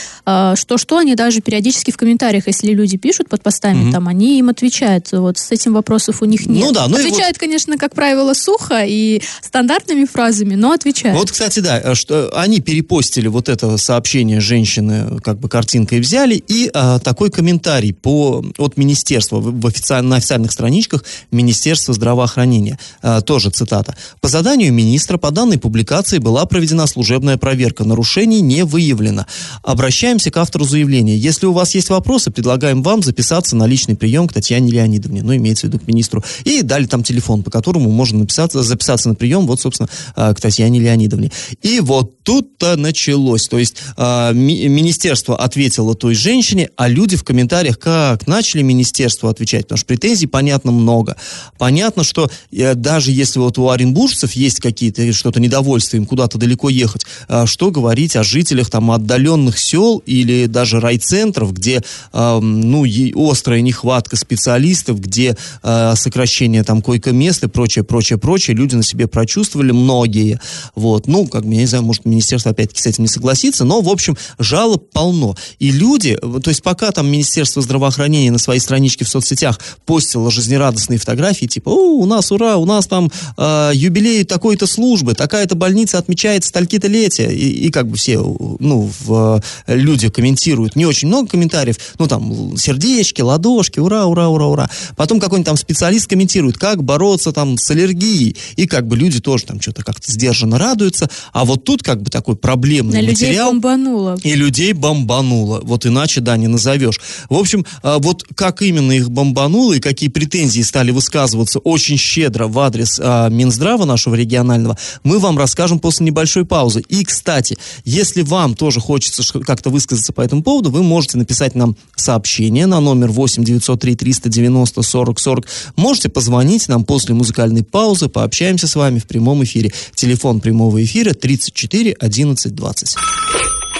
что-что, 0.55 0.97
они 0.97 1.15
даже 1.15 1.41
периодически 1.41 1.91
в 1.91 1.97
комментариях, 1.97 2.47
если 2.47 2.71
люди 2.71 2.97
пишут 2.97 3.29
под 3.29 3.43
постами, 3.43 3.89
mm 3.89 3.95
там, 3.95 4.07
они 4.07 4.39
им 4.39 4.49
отвечают, 4.49 5.09
вот 5.11 5.37
с 5.37 5.51
этим 5.51 5.73
вопросов 5.73 6.21
у 6.21 6.25
них 6.25 6.47
нет. 6.47 6.65
Ну 6.65 6.71
да, 6.73 6.87
ну 6.87 6.97
отвечают, 6.97 7.35
вот... 7.35 7.37
конечно, 7.37 7.77
как 7.77 7.93
правило, 7.93 8.33
сухо 8.33 8.83
и 8.85 9.21
стандартными 9.41 10.05
фразами, 10.05 10.55
но 10.55 10.71
отвечают. 10.71 11.17
Вот, 11.17 11.31
кстати, 11.31 11.59
да, 11.59 11.95
что 11.95 12.31
они 12.35 12.59
перепостили 12.59 13.27
вот 13.27 13.47
это 13.47 13.77
сообщение 13.77 14.41
женщины, 14.41 15.19
как 15.23 15.39
бы 15.39 15.47
картинкой 15.47 15.99
взяли, 15.99 16.35
и 16.35 16.69
а, 16.73 16.99
такой 16.99 17.29
комментарий 17.29 17.93
по, 17.93 18.43
от 18.57 18.75
министерства 18.75 19.37
в, 19.37 19.61
в 19.61 19.67
официаль, 19.67 20.03
на 20.03 20.17
официальных 20.17 20.51
страничках 20.51 21.05
Министерства 21.31 21.93
здравоохранения. 21.93 22.77
А, 23.01 23.21
тоже 23.21 23.49
цитата. 23.49 23.95
По 24.19 24.27
заданию 24.27 24.73
министра 24.73 25.17
по 25.17 25.31
данной 25.31 25.57
публикации 25.57 26.17
была 26.17 26.45
проведена 26.45 26.87
служебная 26.87 27.37
проверка. 27.37 27.83
Нарушений 27.83 28.04
не 28.41 28.63
выявлено. 28.63 29.25
Обращаемся 29.63 30.31
к 30.31 30.37
автору 30.37 30.65
заявления. 30.65 31.17
Если 31.17 31.45
у 31.45 31.53
вас 31.53 31.75
есть 31.75 31.89
вопросы, 31.89 32.31
предлагаем 32.31 32.83
вам 32.83 33.03
записаться 33.03 33.55
на 33.55 33.65
личный 33.65 33.95
прием 33.95 34.27
к 34.27 34.33
Татьяне 34.33 34.71
Леонидовне. 34.71 35.23
Ну, 35.23 35.35
имеется 35.35 35.67
в 35.67 35.69
виду 35.69 35.79
к 35.79 35.87
министру. 35.87 36.23
И 36.43 36.61
дали 36.61 36.85
там 36.85 37.03
телефон, 37.03 37.43
по 37.43 37.51
которому 37.51 37.89
можно 37.89 38.19
написаться, 38.19 38.63
записаться 38.63 39.09
на 39.09 39.15
прием, 39.15 39.47
вот, 39.47 39.61
собственно, 39.61 39.89
а, 40.15 40.33
к 40.33 40.41
Татьяне 40.41 40.79
Леонидовне. 40.79 41.31
И 41.61 41.79
вот 41.79 42.23
тут-то 42.23 42.75
началось. 42.75 43.47
То 43.47 43.57
есть 43.57 43.77
а, 43.97 44.31
ми- 44.31 44.67
министерство 44.67 45.37
ответило 45.37 45.95
той 45.95 46.15
женщине, 46.15 46.69
а 46.75 46.87
люди 46.87 47.15
в 47.15 47.23
комментариях 47.23 47.79
как 47.79 48.27
начали 48.27 48.61
министерство 48.61 49.29
отвечать, 49.29 49.63
потому 49.63 49.77
что 49.77 49.87
претензий, 49.87 50.27
понятно, 50.27 50.71
много. 50.71 51.15
Понятно, 51.57 52.03
что 52.03 52.29
э, 52.51 52.75
даже 52.75 53.11
если 53.11 53.39
вот 53.39 53.57
у 53.57 53.69
оренбуржцев 53.69 54.33
есть 54.33 54.59
какие-то 54.59 55.11
что-то 55.13 55.39
недовольство, 55.39 55.97
им 55.97 56.05
куда-то 56.05 56.37
далеко 56.37 56.69
ехать, 56.69 57.05
э, 57.27 57.45
что 57.45 57.71
говорить 57.95 58.17
о 58.17 58.23
жителях 58.23 58.69
там 58.69 58.91
отдаленных 58.91 59.57
сел 59.57 60.03
или 60.05 60.47
даже 60.47 60.81
райцентров, 60.81 61.53
где, 61.53 61.81
э, 62.11 62.39
ну, 62.41 62.85
острая 63.31 63.61
нехватка 63.61 64.17
специалистов, 64.17 64.99
где 64.99 65.37
э, 65.63 65.93
сокращение 65.95 66.65
там 66.65 66.81
койко-мест 66.81 67.45
и 67.45 67.47
прочее, 67.47 67.85
прочее, 67.85 68.19
прочее, 68.19 68.57
люди 68.57 68.75
на 68.75 68.83
себе 68.83 69.07
прочувствовали 69.07 69.71
многие. 69.71 70.41
Вот, 70.75 71.07
ну, 71.07 71.25
как 71.25 71.45
бы, 71.45 71.53
я 71.53 71.61
не 71.61 71.67
знаю, 71.67 71.85
может, 71.85 72.03
министерство 72.03 72.51
опять-таки 72.51 72.81
с 72.81 72.85
этим 72.85 73.03
не 73.03 73.07
согласится, 73.07 73.63
но, 73.63 73.79
в 73.79 73.87
общем, 73.87 74.17
жалоб 74.39 74.91
полно. 74.91 75.37
И 75.59 75.71
люди, 75.71 76.17
то 76.17 76.49
есть 76.49 76.63
пока 76.63 76.91
там 76.91 77.07
Министерство 77.07 77.61
здравоохранения 77.61 78.31
на 78.31 78.39
своей 78.39 78.59
страничке 78.59 79.05
в 79.05 79.09
соцсетях 79.09 79.57
постило 79.85 80.29
жизнерадостные 80.29 80.99
фотографии, 80.99 81.45
типа, 81.45 81.69
о, 81.69 82.01
у 82.01 82.05
нас 82.05 82.29
ура, 82.33 82.57
у 82.57 82.65
нас 82.65 82.87
там 82.87 83.09
э, 83.37 83.71
юбилей 83.73 84.25
такой-то 84.25 84.67
службы, 84.67 85.13
такая-то 85.13 85.55
больница 85.55 85.97
отмечает 85.97 86.43
стальки-то 86.43 86.89
летия, 86.89 87.31
и, 87.31 87.67
и 87.67 87.71
как 87.71 87.84
бы 87.87 87.97
все, 87.97 88.19
ну, 88.19 88.91
в, 88.99 89.41
э, 89.67 89.75
люди 89.75 90.09
комментируют, 90.09 90.75
не 90.75 90.85
очень 90.85 91.07
много 91.07 91.27
комментариев, 91.29 91.77
ну, 91.99 92.07
там, 92.07 92.57
сердечки, 92.57 93.21
ладошки, 93.21 93.79
ура, 93.79 94.05
ура, 94.05 94.29
ура, 94.29 94.45
ура. 94.45 94.69
Потом 94.95 95.19
какой-нибудь 95.19 95.47
там 95.47 95.57
специалист 95.57 96.07
комментирует, 96.07 96.57
как 96.57 96.83
бороться 96.83 97.31
там 97.31 97.57
с 97.57 97.69
аллергией, 97.69 98.35
и 98.55 98.67
как 98.67 98.87
бы 98.87 98.97
люди 98.97 99.19
тоже 99.19 99.45
там 99.45 99.61
что-то 99.61 99.83
как-то 99.83 100.11
сдержанно 100.11 100.57
радуются, 100.57 101.09
а 101.33 101.45
вот 101.45 101.63
тут 101.63 101.83
как 101.83 102.01
бы 102.01 102.09
такой 102.09 102.35
проблемный 102.35 103.01
На 103.01 103.07
материал. 103.07 103.51
людей 103.51 103.61
бомбануло. 103.61 104.17
И 104.23 104.35
людей 104.35 104.73
бомбануло. 104.73 105.61
Вот 105.63 105.85
иначе, 105.85 106.21
да, 106.21 106.37
не 106.37 106.47
назовешь. 106.47 106.99
В 107.29 107.35
общем, 107.35 107.65
а, 107.83 107.99
вот 107.99 108.23
как 108.35 108.61
именно 108.61 108.91
их 108.91 109.09
бомбануло 109.09 109.73
и 109.73 109.79
какие 109.79 110.09
претензии 110.09 110.61
стали 110.61 110.91
высказываться 110.91 111.59
очень 111.59 111.97
щедро 111.97 112.47
в 112.47 112.57
адрес 112.59 112.99
а, 113.01 113.29
Минздрава 113.29 113.85
нашего 113.85 114.15
регионального, 114.15 114.77
мы 115.03 115.19
вам 115.19 115.37
расскажем 115.37 115.79
после 115.79 116.05
небольшой 116.05 116.45
паузы. 116.45 116.83
И, 116.89 117.03
кстати, 117.03 117.57
если 117.83 118.21
вам 118.21 118.55
тоже 118.55 118.79
хочется 118.79 119.23
как-то 119.41 119.69
высказаться 119.69 120.13
по 120.13 120.21
этому 120.21 120.43
поводу, 120.43 120.69
вы 120.71 120.83
можете 120.83 121.17
написать 121.17 121.55
нам 121.55 121.75
сообщение 121.95 122.65
на 122.65 122.79
номер 122.79 123.09
8 123.11 123.43
903 123.43 123.95
390 123.95 124.81
40 124.81 125.19
40. 125.19 125.47
Можете 125.75 126.09
позвонить 126.09 126.67
нам 126.67 126.83
после 126.83 127.15
музыкальной 127.15 127.63
паузы, 127.63 128.09
пообщаемся 128.09 128.67
с 128.67 128.75
вами 128.75 128.99
в 128.99 129.07
прямом 129.07 129.43
эфире. 129.43 129.71
Телефон 129.95 130.39
прямого 130.39 130.83
эфира 130.83 131.13
34 131.13 131.93
11 131.99 132.55
20. 132.55 132.95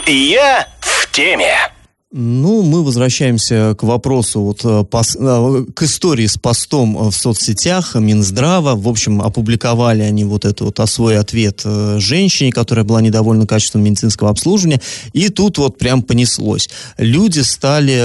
Я 0.08 0.68
в 0.80 1.12
теме. 1.12 1.75
Ну, 2.18 2.62
мы 2.62 2.82
возвращаемся 2.82 3.76
к 3.78 3.84
вопросу, 3.84 4.40
вот, 4.40 4.62
э, 4.64 4.86
пос, 4.90 5.18
э, 5.20 5.66
к 5.76 5.82
истории 5.82 6.28
с 6.28 6.38
постом 6.38 7.10
в 7.10 7.14
соцсетях 7.14 7.96
Минздрава. 7.96 8.76
В 8.76 8.88
общем, 8.88 9.22
опубликовали 9.22 10.02
они 10.02 10.24
вот 10.24 10.46
это 10.46 10.64
вот, 10.64 10.80
а 10.80 10.88
свой 10.88 11.20
ответ 11.20 11.64
э, 11.66 11.98
женщине, 12.00 12.54
которая 12.54 12.86
была 12.86 13.02
недовольна 13.02 13.46
качеством 13.46 13.84
медицинского 13.84 14.30
обслуживания. 14.30 14.80
И 15.12 15.28
тут 15.28 15.58
вот 15.58 15.78
прям 15.78 16.04
понеслось. 16.04 16.70
Люди 16.98 17.42
стали, 17.42 18.02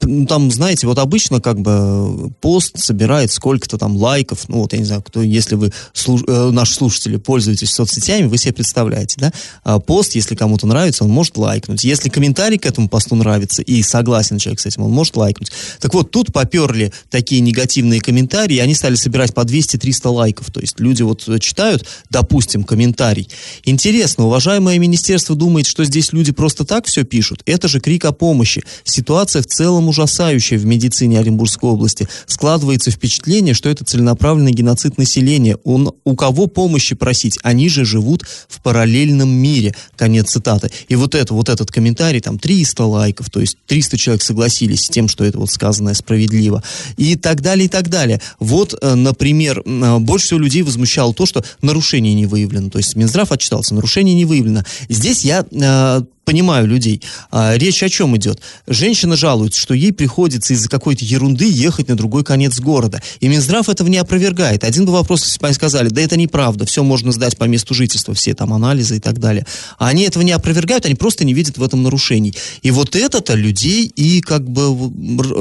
ну, 0.00 0.26
там, 0.26 0.52
знаете, 0.52 0.86
вот 0.86 1.00
обычно 1.00 1.40
как 1.40 1.58
бы 1.58 2.30
пост 2.40 2.78
собирает 2.78 3.32
сколько-то 3.32 3.78
там 3.78 3.96
лайков. 3.96 4.48
Ну, 4.48 4.58
вот 4.58 4.74
я 4.74 4.78
не 4.78 4.84
знаю, 4.84 5.02
кто, 5.02 5.22
если 5.22 5.56
вы, 5.56 5.72
слуш, 5.92 6.22
наши 6.28 6.74
слушатели, 6.74 7.16
пользуетесь 7.16 7.70
соцсетями, 7.70 8.28
вы 8.28 8.38
себе 8.38 8.52
представляете, 8.52 9.16
да? 9.18 9.32
А 9.64 9.80
пост, 9.80 10.14
если 10.14 10.36
кому-то 10.36 10.68
нравится, 10.68 11.02
он 11.02 11.10
может 11.10 11.36
лайкнуть. 11.36 11.82
Если 11.82 12.10
комментарий 12.10 12.56
к 12.56 12.64
этому 12.64 12.88
посту 12.88 13.16
нравится, 13.16 13.39
нравится 13.40 13.62
и 13.62 13.82
согласен 13.82 14.38
человек 14.38 14.60
с 14.60 14.66
этим, 14.66 14.82
он 14.82 14.90
может 14.90 15.16
лайкнуть. 15.16 15.50
Так 15.80 15.94
вот, 15.94 16.10
тут 16.10 16.32
поперли 16.32 16.92
такие 17.08 17.40
негативные 17.40 18.00
комментарии, 18.00 18.58
они 18.58 18.74
стали 18.74 18.94
собирать 18.94 19.34
по 19.34 19.40
200-300 19.40 20.08
лайков. 20.08 20.50
То 20.50 20.60
есть 20.60 20.78
люди 20.80 21.02
вот 21.02 21.26
читают, 21.40 21.86
допустим, 22.10 22.64
комментарий. 22.64 23.28
Интересно, 23.64 24.26
уважаемое 24.26 24.78
министерство 24.78 25.34
думает, 25.34 25.66
что 25.66 25.84
здесь 25.84 26.12
люди 26.12 26.32
просто 26.32 26.64
так 26.64 26.86
все 26.86 27.04
пишут? 27.04 27.42
Это 27.46 27.68
же 27.68 27.80
крик 27.80 28.04
о 28.04 28.12
помощи. 28.12 28.62
Ситуация 28.84 29.42
в 29.42 29.46
целом 29.46 29.88
ужасающая 29.88 30.58
в 30.58 30.66
медицине 30.66 31.18
Оренбургской 31.18 31.70
области. 31.70 32.08
Складывается 32.26 32.90
впечатление, 32.90 33.54
что 33.54 33.68
это 33.68 33.84
целенаправленный 33.84 34.52
геноцид 34.52 34.98
населения. 34.98 35.56
Он, 35.64 35.92
у 36.04 36.14
кого 36.14 36.46
помощи 36.46 36.94
просить? 36.94 37.38
Они 37.42 37.68
же 37.68 37.84
живут 37.84 38.24
в 38.48 38.60
параллельном 38.62 39.30
мире. 39.30 39.74
Конец 39.96 40.30
цитаты. 40.30 40.70
И 40.88 40.96
вот 40.96 41.14
это, 41.14 41.34
вот 41.34 41.48
этот 41.48 41.70
комментарий, 41.70 42.20
там 42.20 42.38
300 42.38 42.84
лайков, 42.84 43.29
то 43.30 43.40
есть 43.40 43.56
300 43.66 43.96
человек 43.96 44.22
согласились 44.22 44.84
с 44.84 44.88
тем, 44.88 45.08
что 45.08 45.24
это 45.24 45.38
вот 45.38 45.50
сказанное 45.50 45.94
справедливо, 45.94 46.62
и 46.96 47.16
так 47.16 47.40
далее, 47.40 47.66
и 47.66 47.68
так 47.68 47.88
далее. 47.88 48.20
Вот, 48.38 48.74
э, 48.80 48.94
например, 48.94 49.62
э, 49.64 49.98
больше 49.98 50.26
всего 50.26 50.40
людей 50.40 50.62
возмущало 50.62 51.14
то, 51.14 51.26
что 51.26 51.44
нарушение 51.62 52.14
не 52.14 52.26
выявлено, 52.26 52.70
то 52.70 52.78
есть 52.78 52.96
Минздрав 52.96 53.32
отчитался, 53.32 53.74
нарушение 53.74 54.14
не 54.14 54.24
выявлено. 54.24 54.64
Здесь 54.88 55.24
я 55.24 55.44
э, 55.50 56.02
понимаю 56.30 56.68
людей. 56.68 57.02
А, 57.32 57.56
речь 57.56 57.82
о 57.82 57.88
чем 57.88 58.16
идет? 58.16 58.40
Женщина 58.68 59.16
жалуется, 59.16 59.58
что 59.58 59.74
ей 59.74 59.92
приходится 59.92 60.54
из-за 60.54 60.68
какой-то 60.68 61.04
ерунды 61.04 61.50
ехать 61.50 61.88
на 61.88 61.96
другой 61.96 62.22
конец 62.22 62.60
города. 62.60 63.02
И 63.18 63.26
Минздрав 63.26 63.68
этого 63.68 63.88
не 63.88 63.96
опровергает. 63.96 64.62
Один 64.62 64.86
бы 64.86 64.92
вопрос, 64.92 65.24
если 65.24 65.40
бы 65.40 65.48
они 65.48 65.54
сказали, 65.54 65.88
да 65.88 66.00
это 66.00 66.16
неправда, 66.16 66.66
все 66.66 66.84
можно 66.84 67.10
сдать 67.10 67.36
по 67.36 67.44
месту 67.44 67.74
жительства, 67.74 68.14
все 68.14 68.32
там 68.34 68.52
анализы 68.52 68.98
и 68.98 69.00
так 69.00 69.18
далее. 69.18 69.44
А 69.76 69.88
они 69.88 70.04
этого 70.04 70.22
не 70.22 70.30
опровергают, 70.30 70.86
они 70.86 70.94
просто 70.94 71.24
не 71.24 71.34
видят 71.34 71.58
в 71.58 71.64
этом 71.64 71.82
нарушений. 71.82 72.32
И 72.62 72.70
вот 72.70 72.94
это-то 72.94 73.34
людей 73.34 73.86
и 73.96 74.20
как 74.20 74.48
бы 74.48 74.70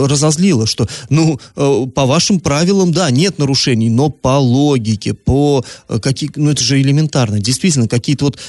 разозлило, 0.08 0.66
что, 0.66 0.88
ну, 1.10 1.40
э, 1.56 1.86
по 1.94 2.08
вашим 2.08 2.40
правилам, 2.40 2.92
да, 2.92 3.12
нет 3.12 3.38
нарушений, 3.38 3.92
но 3.92 4.10
по 4.10 4.40
логике, 4.40 5.14
по 5.14 5.64
э, 5.88 6.00
какие, 6.00 6.32
ну 6.36 6.50
это 6.50 6.64
же 6.64 6.82
элементарно, 6.82 7.40
действительно, 7.40 7.88
какие-то 7.88 8.26
вот 8.26 8.40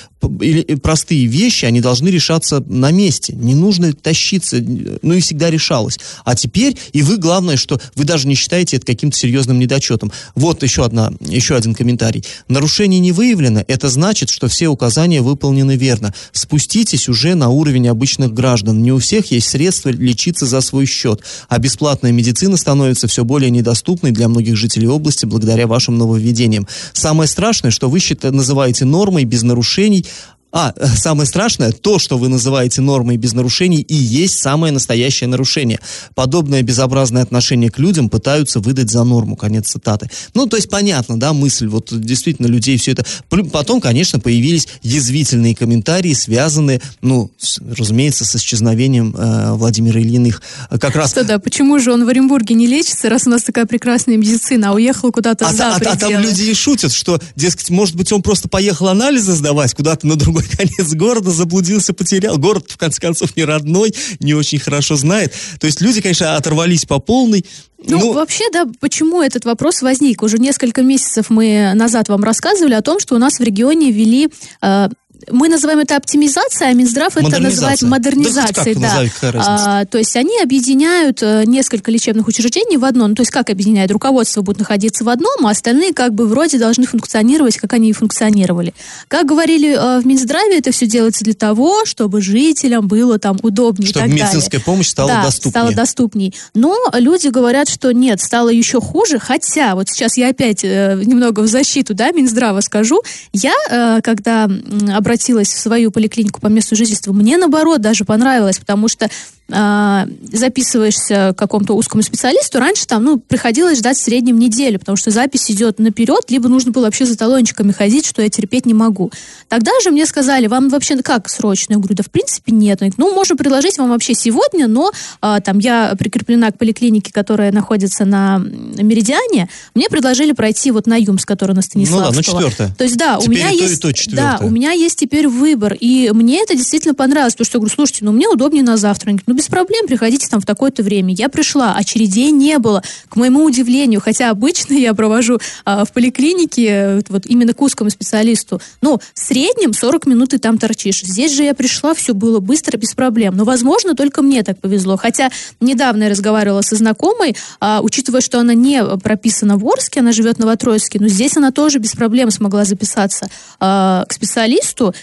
простые 0.83 1.27
вещи, 1.27 1.65
они 1.65 1.81
должны 1.81 2.09
решаться 2.31 2.63
на 2.67 2.91
месте. 2.93 3.35
Не 3.35 3.55
нужно 3.55 3.93
тащиться, 3.93 4.65
ну 5.03 5.15
и 5.15 5.21
всегда 5.21 5.51
решалось. 5.51 5.99
А 6.25 6.37
теперь, 6.37 6.77
и 6.93 7.03
вы, 7.03 7.17
главное, 7.17 7.57
что 7.57 7.81
вы 7.97 8.05
даже 8.05 8.29
не 8.29 8.35
считаете 8.35 8.77
это 8.77 8.87
каким-то 8.87 9.17
серьезным 9.17 9.59
недочетом. 9.59 10.13
Вот 10.37 10.63
еще, 10.63 10.85
одна, 10.85 11.13
еще 11.21 11.57
один 11.57 11.75
комментарий. 11.75 12.25
Нарушение 12.49 13.01
не 13.01 13.11
выявлено, 13.13 13.65
это 13.67 13.89
значит, 13.89 14.31
что 14.31 14.49
все 14.49 14.69
указания 14.69 15.23
выполнены 15.23 15.77
верно. 15.77 16.15
Спуститесь 16.33 17.09
уже 17.09 17.35
на 17.35 17.49
уровень 17.49 17.89
обычных 17.89 18.33
граждан. 18.33 18.81
Не 18.83 18.93
у 18.93 18.99
всех 18.99 19.33
есть 19.33 19.49
средства 19.49 19.89
лечиться 19.89 20.47
за 20.47 20.61
свой 20.61 20.87
счет, 20.87 21.23
а 21.49 21.59
бесплатная 21.59 22.13
медицина 22.13 22.57
становится 22.57 23.09
все 23.09 23.25
более 23.25 23.51
недоступной 23.51 24.13
для 24.13 24.29
многих 24.29 24.57
жителей 24.57 24.87
области 24.87 25.27
благодаря 25.27 25.67
вашим 25.67 25.99
нововведениям. 25.99 26.69
Самое 26.93 27.29
страшное, 27.29 27.73
что 27.73 27.91
вы 27.91 27.99
считаете, 27.99 28.37
называете 28.37 28.85
нормой 28.85 29.25
без 29.25 29.43
нарушений, 29.43 30.05
а, 30.53 30.73
э, 30.77 30.87
самое 30.97 31.27
страшное, 31.27 31.73
то, 31.73 31.99
что 31.99 32.19
вы 32.19 32.29
называете 32.29 32.81
нормой 32.81 33.17
без 33.17 33.33
нарушений, 33.33 33.81
и 33.81 33.95
есть 33.95 34.39
самое 34.39 34.73
настоящее 34.73 35.29
нарушение. 35.29 35.79
Подобное 36.15 36.63
безобразное 36.63 37.23
отношение 37.23 37.71
к 37.71 37.79
людям 37.79 38.09
пытаются 38.09 38.61
выдать 38.61 38.91
за 38.91 39.05
норму. 39.05 39.37
Конец 39.37 39.69
цитаты. 39.69 40.11
Ну, 40.35 40.47
то 40.47 40.57
есть 40.57 40.69
понятно, 40.69 41.19
да, 41.19 41.33
мысль, 41.33 41.69
вот 41.69 41.89
действительно 41.93 42.47
людей 42.47 42.77
все 42.79 42.93
это... 42.93 43.05
Потом, 43.53 43.81
конечно, 43.81 44.19
появились 44.19 44.67
язвительные 44.83 45.55
комментарии, 45.55 46.15
связанные, 46.15 46.81
ну, 47.01 47.31
с, 47.39 47.61
разумеется, 47.61 48.25
с 48.25 48.35
исчезновением 48.35 49.15
э, 49.17 49.53
Владимира 49.53 50.01
Ильиных. 50.01 50.43
Как 50.81 50.97
раз... 50.97 51.13
Что 51.13 51.25
да, 51.25 51.39
почему 51.39 51.79
же 51.79 51.93
он 51.93 52.05
в 52.05 52.09
Оренбурге 52.09 52.57
не 52.57 52.67
лечится, 52.67 53.09
раз 53.09 53.27
у 53.27 53.31
нас 53.31 53.43
такая 53.43 53.67
прекрасная 53.67 54.17
медицина, 54.17 54.71
а 54.71 54.73
уехал 54.73 55.13
куда-то 55.13 55.47
а, 55.47 55.53
за 55.53 55.75
а, 55.75 55.77
а 55.77 55.97
там 55.97 56.13
люди 56.21 56.43
и 56.43 56.55
шутят, 56.55 56.93
что, 56.93 57.21
дескать, 57.37 57.71
может 57.71 57.95
быть, 57.95 58.11
он 58.13 58.23
просто 58.23 58.49
поехал 58.49 58.89
анализы 58.89 59.33
сдавать 59.33 59.75
куда-то 59.75 60.07
на 60.07 60.17
другой 60.17 60.40
другой 60.41 60.57
конец 60.57 60.95
города, 60.95 61.31
заблудился, 61.31 61.93
потерял. 61.93 62.39
Город, 62.39 62.67
в 62.69 62.77
конце 62.77 63.01
концов, 63.01 63.37
не 63.37 63.45
родной, 63.45 63.95
не 64.21 64.35
очень 64.35 64.59
хорошо 64.59 64.97
знает. 64.97 65.33
То 65.59 65.67
есть 65.67 65.81
люди, 65.81 66.01
конечно, 66.01 66.37
оторвались 66.37 66.85
по 66.85 66.99
полной. 66.99 67.45
Ну, 67.87 67.99
ну, 67.99 68.13
вообще, 68.13 68.45
да, 68.53 68.67
почему 68.81 69.23
этот 69.23 69.45
вопрос 69.45 69.81
возник? 69.83 70.23
Уже 70.23 70.39
несколько 70.39 70.83
месяцев 70.83 71.31
мы 71.31 71.73
назад 71.75 72.09
вам 72.09 72.23
рассказывали 72.25 72.75
о 72.75 72.83
том, 72.83 73.01
что 73.01 73.15
у 73.15 73.19
нас 73.19 73.39
в 73.39 73.43
регионе 73.43 73.91
ввели 73.91 74.29
э, 74.61 74.89
мы 75.31 75.49
называем 75.49 75.81
это 75.81 75.97
оптимизацией, 75.97 76.71
а 76.71 76.75
Минздрав 76.75 77.17
это 77.17 77.39
называет 77.41 77.83
модернизацией. 77.83 78.75
Да, 78.75 79.03
да. 79.23 79.45
А, 79.47 79.85
то 79.85 79.99
есть 79.99 80.17
они 80.17 80.41
объединяют 80.41 81.23
э, 81.23 81.45
несколько 81.47 81.91
лечебных 81.91 82.27
учреждений 82.27 82.77
в 82.77 82.85
одно. 82.85 83.07
Ну, 83.09 83.15
то 83.15 83.23
есть 83.23 83.31
как 83.31 83.51
объединяют? 83.51 83.93
Руководство 83.93 84.43
будет 84.43 84.59
находиться 84.59 85.05
в 85.05 85.09
одном, 85.09 85.47
а 85.47 85.51
остальные 85.51 85.93
как 85.93 86.15
бы 86.15 86.27
вроде 86.27 86.59
должны 86.59 86.87
функционировать, 86.87 87.57
как 87.59 87.73
они 87.73 87.91
и 87.91 87.93
функционировали. 87.93 88.75
Как 89.09 89.27
говорили 89.27 89.75
э, 89.75 90.01
в 90.01 90.07
Минздраве, 90.07 90.59
это 90.59 90.73
все 90.73 90.87
делается 90.87 91.25
для 91.25 91.35
того, 91.35 91.85
чтобы 91.85 92.21
жителям 92.21 92.89
было 92.89 93.19
там 93.19 93.39
удобнее 93.43 93.89
чтобы 93.89 94.07
и 94.07 94.11
так 94.11 94.15
медицинская 94.15 94.61
далее. 94.61 94.65
помощь 94.65 94.89
стала 94.89 95.09
да, 95.09 95.23
доступнее. 95.23 95.51
стала 95.51 95.73
доступнее. 95.73 96.33
Но 96.55 96.77
люди 96.95 97.29
говорят, 97.29 97.69
что 97.69 97.93
нет, 97.93 98.21
стало 98.21 98.49
еще 98.49 98.81
хуже, 98.81 99.19
хотя 99.19 99.75
вот 99.75 99.89
сейчас 99.89 100.17
я 100.17 100.29
опять 100.29 100.65
э, 100.65 101.01
немного 101.05 101.41
в 101.41 101.47
защиту, 101.47 101.95
да, 101.95 102.11
Минздрава 102.11 102.61
скажу. 102.61 103.03
Я, 103.33 103.55
э, 103.71 104.01
когда 104.03 104.49
обратилась 104.93 105.10
обратилась 105.11 105.53
в 105.53 105.59
свою 105.59 105.91
поликлинику 105.91 106.41
по 106.41 106.47
месту 106.47 106.77
жительства, 106.77 107.13
мне 107.13 107.37
наоборот 107.37 107.81
даже 107.81 108.05
понравилось, 108.05 108.61
потому 108.61 108.87
что 108.87 109.11
э, 109.53 110.07
записываешься 110.33 111.33
к 111.35 111.39
какому-то 111.39 111.75
узкому 111.75 112.03
специалисту, 112.03 112.59
раньше 112.59 112.87
там, 112.87 113.05
ну, 113.05 113.19
приходилось 113.19 113.79
ждать 113.79 113.97
в 113.97 114.03
среднем 114.03 114.39
неделю, 114.39 114.79
потому 114.79 114.97
что 114.97 115.11
запись 115.11 115.51
идет 115.51 115.79
наперед, 115.79 116.25
либо 116.29 116.49
нужно 116.49 116.73
было 116.73 116.85
вообще 116.85 117.07
за 117.07 117.17
талончиками 117.17 117.73
ходить, 117.73 118.07
что 118.07 118.23
я 118.23 118.29
терпеть 118.29 118.67
не 118.67 118.75
могу. 118.75 119.11
Тогда 119.49 119.73
же 119.83 119.91
мне 119.91 120.07
сказали, 120.07 120.47
вам 120.47 120.69
вообще 120.69 120.97
как 121.03 121.29
срочно? 121.29 121.75
Я 121.75 121.79
говорю, 121.79 121.95
да 121.95 122.03
в 122.03 122.11
принципе 122.11 122.53
нет. 122.53 122.81
Ну, 122.97 123.15
можно 123.15 123.37
предложить 123.37 123.79
вам 123.79 123.91
вообще 123.91 124.15
сегодня, 124.15 124.67
но 124.67 124.91
э, 125.23 125.39
там 125.45 125.59
я 125.59 125.95
прикреплена 125.99 126.51
к 126.51 126.59
поликлинике, 126.59 127.13
которая 127.13 127.53
находится 127.53 128.05
на 128.05 128.39
Меридиане, 128.39 129.49
мне 129.75 129.89
предложили 129.89 130.33
пройти 130.33 130.71
вот 130.71 130.87
на 130.87 130.97
ЮМС, 130.97 131.25
который 131.25 131.55
на 131.55 131.63
Станиславского. 131.63 132.07
Ну 132.07 132.11
да, 132.11 132.17
ну 132.17 132.23
четвертое. 132.23 132.75
То 132.77 132.85
есть 132.85 132.97
да, 132.97 133.19
Теперь 133.21 133.29
у 133.29 133.33
меня 133.33 133.51
и 133.51 133.59
то, 133.77 133.89
есть... 133.89 134.07
и 134.07 134.11
то. 134.11 134.17
Да, 134.17 134.39
у 134.43 134.51
меня 134.51 134.73
есть 134.73 134.99
теперь 134.99 135.29
выбор, 135.29 135.77
и 135.79 136.11
мне 136.13 136.43
это 136.43 136.55
действительно 136.55 136.95
понравилось, 136.95 137.35
потому 137.35 137.47
что 137.47 137.57
я 137.57 137.61
говорю, 137.61 137.75
слушайте, 137.75 138.05
ну 138.05 138.13
мне 138.13 138.29
удобнее 138.29 138.63
на 138.63 138.77
завтра. 138.77 139.15
Ну 139.27 139.35
без 139.41 139.49
проблем, 139.49 139.87
приходите 139.87 140.29
там 140.29 140.39
в 140.39 140.45
такое-то 140.45 140.83
время. 140.83 141.15
Я 141.15 141.31
пришла, 141.31 141.75
очередей 141.75 142.31
не 142.31 142.59
было, 142.59 142.83
к 143.09 143.17
моему 143.17 143.43
удивлению, 143.43 144.03
хотя 144.03 144.29
обычно 144.29 144.75
я 144.75 144.93
провожу 144.93 145.39
а, 145.65 145.87
в 145.87 145.93
поликлинике 145.93 147.01
вот 147.09 147.25
именно 147.25 147.55
к 147.55 147.63
узкому 147.63 147.89
специалисту, 147.89 148.61
но 148.83 148.99
в 148.99 149.19
среднем 149.19 149.73
40 149.73 150.05
минут 150.05 150.31
ты 150.31 150.39
там 150.39 150.59
торчишь. 150.59 151.01
Здесь 151.01 151.33
же 151.33 151.45
я 151.45 151.55
пришла, 151.55 151.95
все 151.95 152.13
было 152.13 152.41
быстро, 152.41 152.77
без 152.77 152.93
проблем. 152.93 153.35
Но, 153.35 153.45
возможно, 153.45 153.95
только 153.95 154.21
мне 154.21 154.43
так 154.43 154.61
повезло. 154.61 154.99
Хотя 154.99 155.31
недавно 155.59 156.03
я 156.03 156.11
разговаривала 156.11 156.61
со 156.61 156.77
знакомой, 156.77 157.35
а, 157.61 157.81
учитывая, 157.83 158.21
что 158.21 158.41
она 158.41 158.53
не 158.53 158.85
прописана 158.99 159.57
в 159.57 159.67
Орске, 159.67 160.01
она 160.01 160.13
живет 160.13 160.37
в 160.37 160.41
Новотроицке, 160.41 161.01
но 161.01 161.09
здесь 161.09 161.39
она 161.39 161.51
тоже 161.51 161.79
без 161.79 161.93
проблем 161.93 162.31
смогла 162.31 162.67
записаться 162.67 163.31
а, 163.59 164.05
к 164.07 164.13
специалисту. 164.13 164.95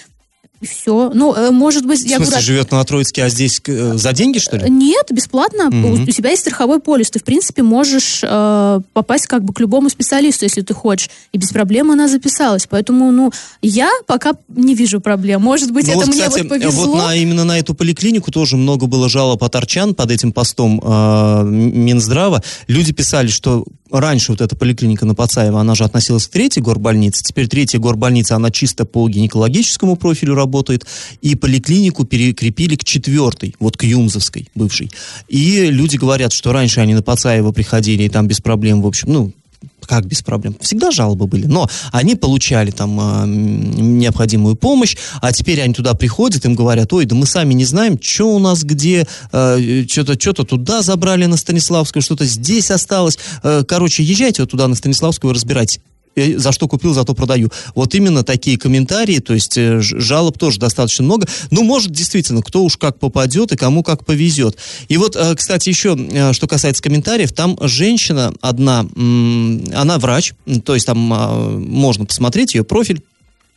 И 0.60 0.66
все. 0.66 1.12
Ну, 1.14 1.36
э, 1.36 1.52
может 1.52 1.86
быть... 1.86 2.00
В 2.00 2.02
смысле, 2.02 2.12
я 2.12 2.20
говорю, 2.20 2.42
живет 2.42 2.72
на 2.72 2.84
Троицке, 2.84 3.24
а 3.24 3.30
здесь 3.30 3.62
э, 3.68 3.94
за 3.96 4.12
деньги, 4.14 4.40
что 4.40 4.58
ли? 4.58 4.70
Нет, 4.70 5.06
бесплатно. 5.12 5.68
Угу. 5.68 6.04
У, 6.04 6.06
тебя 6.08 6.32
есть 6.32 6.42
страховой 6.42 6.80
полис. 6.80 7.12
Ты, 7.12 7.20
в 7.20 7.24
принципе, 7.24 7.62
можешь 7.62 8.22
э, 8.24 8.80
попасть 8.94 9.28
как 9.28 9.44
бы 9.44 9.54
к 9.54 9.60
любому 9.60 9.90
специалисту, 9.90 10.46
если 10.46 10.62
ты 10.62 10.74
хочешь. 10.74 11.10
И 11.32 11.38
без 11.38 11.50
проблем 11.52 11.92
она 11.92 12.08
записалась. 12.08 12.66
Поэтому, 12.68 13.12
ну, 13.12 13.32
я 13.62 13.92
пока 14.08 14.34
не 14.48 14.74
вижу 14.74 15.00
проблем. 15.00 15.42
Может 15.42 15.72
быть, 15.72 15.86
ну, 15.86 15.92
это 15.92 16.06
вот, 16.06 16.08
мне 16.08 16.28
кстати, 16.28 16.42
вот 16.42 16.50
повезло. 16.50 16.86
Вот 16.88 17.04
на, 17.04 17.16
именно 17.16 17.44
на 17.44 17.60
эту 17.60 17.76
поликлинику 17.76 18.32
тоже 18.32 18.58
много 18.58 18.88
было 18.88 19.10
жалоб 19.10 19.44
от 19.44 19.56
арчан 19.56 19.94
под 19.94 20.10
этим 20.10 20.32
постом 20.32 20.82
э, 20.84 21.44
Минздрава. 21.44 22.42
Люди 22.68 22.94
писали, 22.94 23.28
что 23.28 23.64
раньше 23.92 24.32
вот 24.32 24.42
эта 24.42 24.56
поликлиника 24.56 25.06
на 25.06 25.16
Пацаева, 25.16 25.62
она 25.62 25.76
же 25.76 25.84
относилась 25.84 26.28
к 26.28 26.32
третьей 26.32 26.64
горбольнице. 26.64 27.24
Теперь 27.24 27.48
третья 27.48 27.80
горбольница, 27.80 28.36
она 28.36 28.52
чисто 28.52 28.86
по 28.86 29.08
гинекологическому 29.08 29.96
профилю 29.96 30.34
работает. 30.34 30.47
И 31.22 31.36
поликлинику 31.36 32.06
перекрепили 32.06 32.76
к 32.76 32.84
четвертой, 32.84 33.56
вот 33.60 33.78
к 33.78 33.84
Юмзовской 33.84 34.48
бывшей. 34.56 34.90
И 35.28 35.68
люди 35.70 35.98
говорят, 35.98 36.34
что 36.34 36.52
раньше 36.52 36.80
они 36.80 36.94
на 36.94 37.02
Пацаева 37.02 37.52
приходили, 37.52 38.04
и 38.04 38.10
там 38.10 38.28
без 38.28 38.40
проблем, 38.42 38.82
в 38.82 38.88
общем, 38.88 39.12
ну, 39.12 39.34
как 39.88 40.06
без 40.06 40.22
проблем? 40.22 40.56
Всегда 40.60 40.92
жалобы 40.92 41.28
были, 41.28 41.46
но 41.46 41.70
они 41.92 42.16
получали 42.16 42.72
там 42.72 43.00
э, 43.00 43.26
необходимую 43.26 44.56
помощь, 44.56 44.98
а 45.22 45.32
теперь 45.32 45.62
они 45.62 45.74
туда 45.74 45.94
приходят, 45.94 46.46
им 46.46 46.56
говорят, 46.56 46.92
ой, 46.94 47.06
да 47.06 47.16
мы 47.16 47.26
сами 47.26 47.54
не 47.54 47.66
знаем, 47.66 47.98
что 48.02 48.36
у 48.36 48.40
нас 48.40 48.64
где, 48.64 49.08
э, 49.32 49.86
что-то 49.88 50.20
что 50.20 50.44
туда 50.44 50.82
забрали 50.82 51.26
на 51.26 51.38
Станиславскую, 51.38 52.04
что-то 52.04 52.26
здесь 52.26 52.70
осталось. 52.70 53.18
Э, 53.44 53.64
короче, 53.66 54.04
езжайте 54.04 54.42
вот 54.42 54.52
туда 54.52 54.68
на 54.68 54.76
Станиславскую, 54.76 55.34
разбирайтесь 55.34 55.80
за 56.38 56.52
что 56.52 56.68
купил, 56.68 56.94
зато 56.94 57.14
продаю. 57.14 57.52
Вот 57.76 57.94
именно 57.96 58.24
такие 58.24 58.58
комментарии, 58.58 59.20
то 59.20 59.34
есть 59.34 59.58
э, 59.58 59.80
жалоб 59.82 60.38
тоже 60.38 60.60
достаточно 60.60 61.04
много. 61.04 61.28
Ну, 61.52 61.64
может, 61.64 61.92
действительно, 61.92 62.42
кто 62.42 62.64
уж 62.64 62.78
как 62.78 63.00
попадет 63.00 63.52
и 63.52 63.58
кому 63.58 63.84
как 63.84 64.06
повезет. 64.06 64.58
И 64.88 64.98
вот, 64.98 65.16
э, 65.16 65.36
кстати, 65.36 65.70
еще, 65.70 65.98
э, 65.98 66.34
что 66.34 66.48
касается 66.48 66.82
комментариев, 66.82 67.32
там 67.32 67.58
женщина 67.62 68.34
одна, 68.42 68.88
она 68.96 70.00
врач, 70.00 70.34
то 70.64 70.74
есть 70.74 70.86
там 70.86 70.98
можно 70.98 72.06
посмотреть 72.06 72.56
ее 72.56 72.64
профиль, 72.64 73.02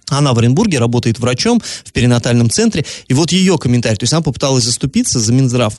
она 0.08 0.34
в 0.34 0.38
Оренбурге 0.38 0.78
работает 0.78 1.18
врачом 1.18 1.62
в 1.84 1.92
перинатальном 1.92 2.50
центре, 2.50 2.84
и 3.08 3.14
вот 3.14 3.32
ее 3.32 3.58
комментарий, 3.58 3.96
то 3.96 4.04
есть 4.04 4.12
она 4.12 4.22
попыталась 4.22 4.64
заступиться 4.64 5.18
за 5.20 5.32
Минздрав 5.32 5.74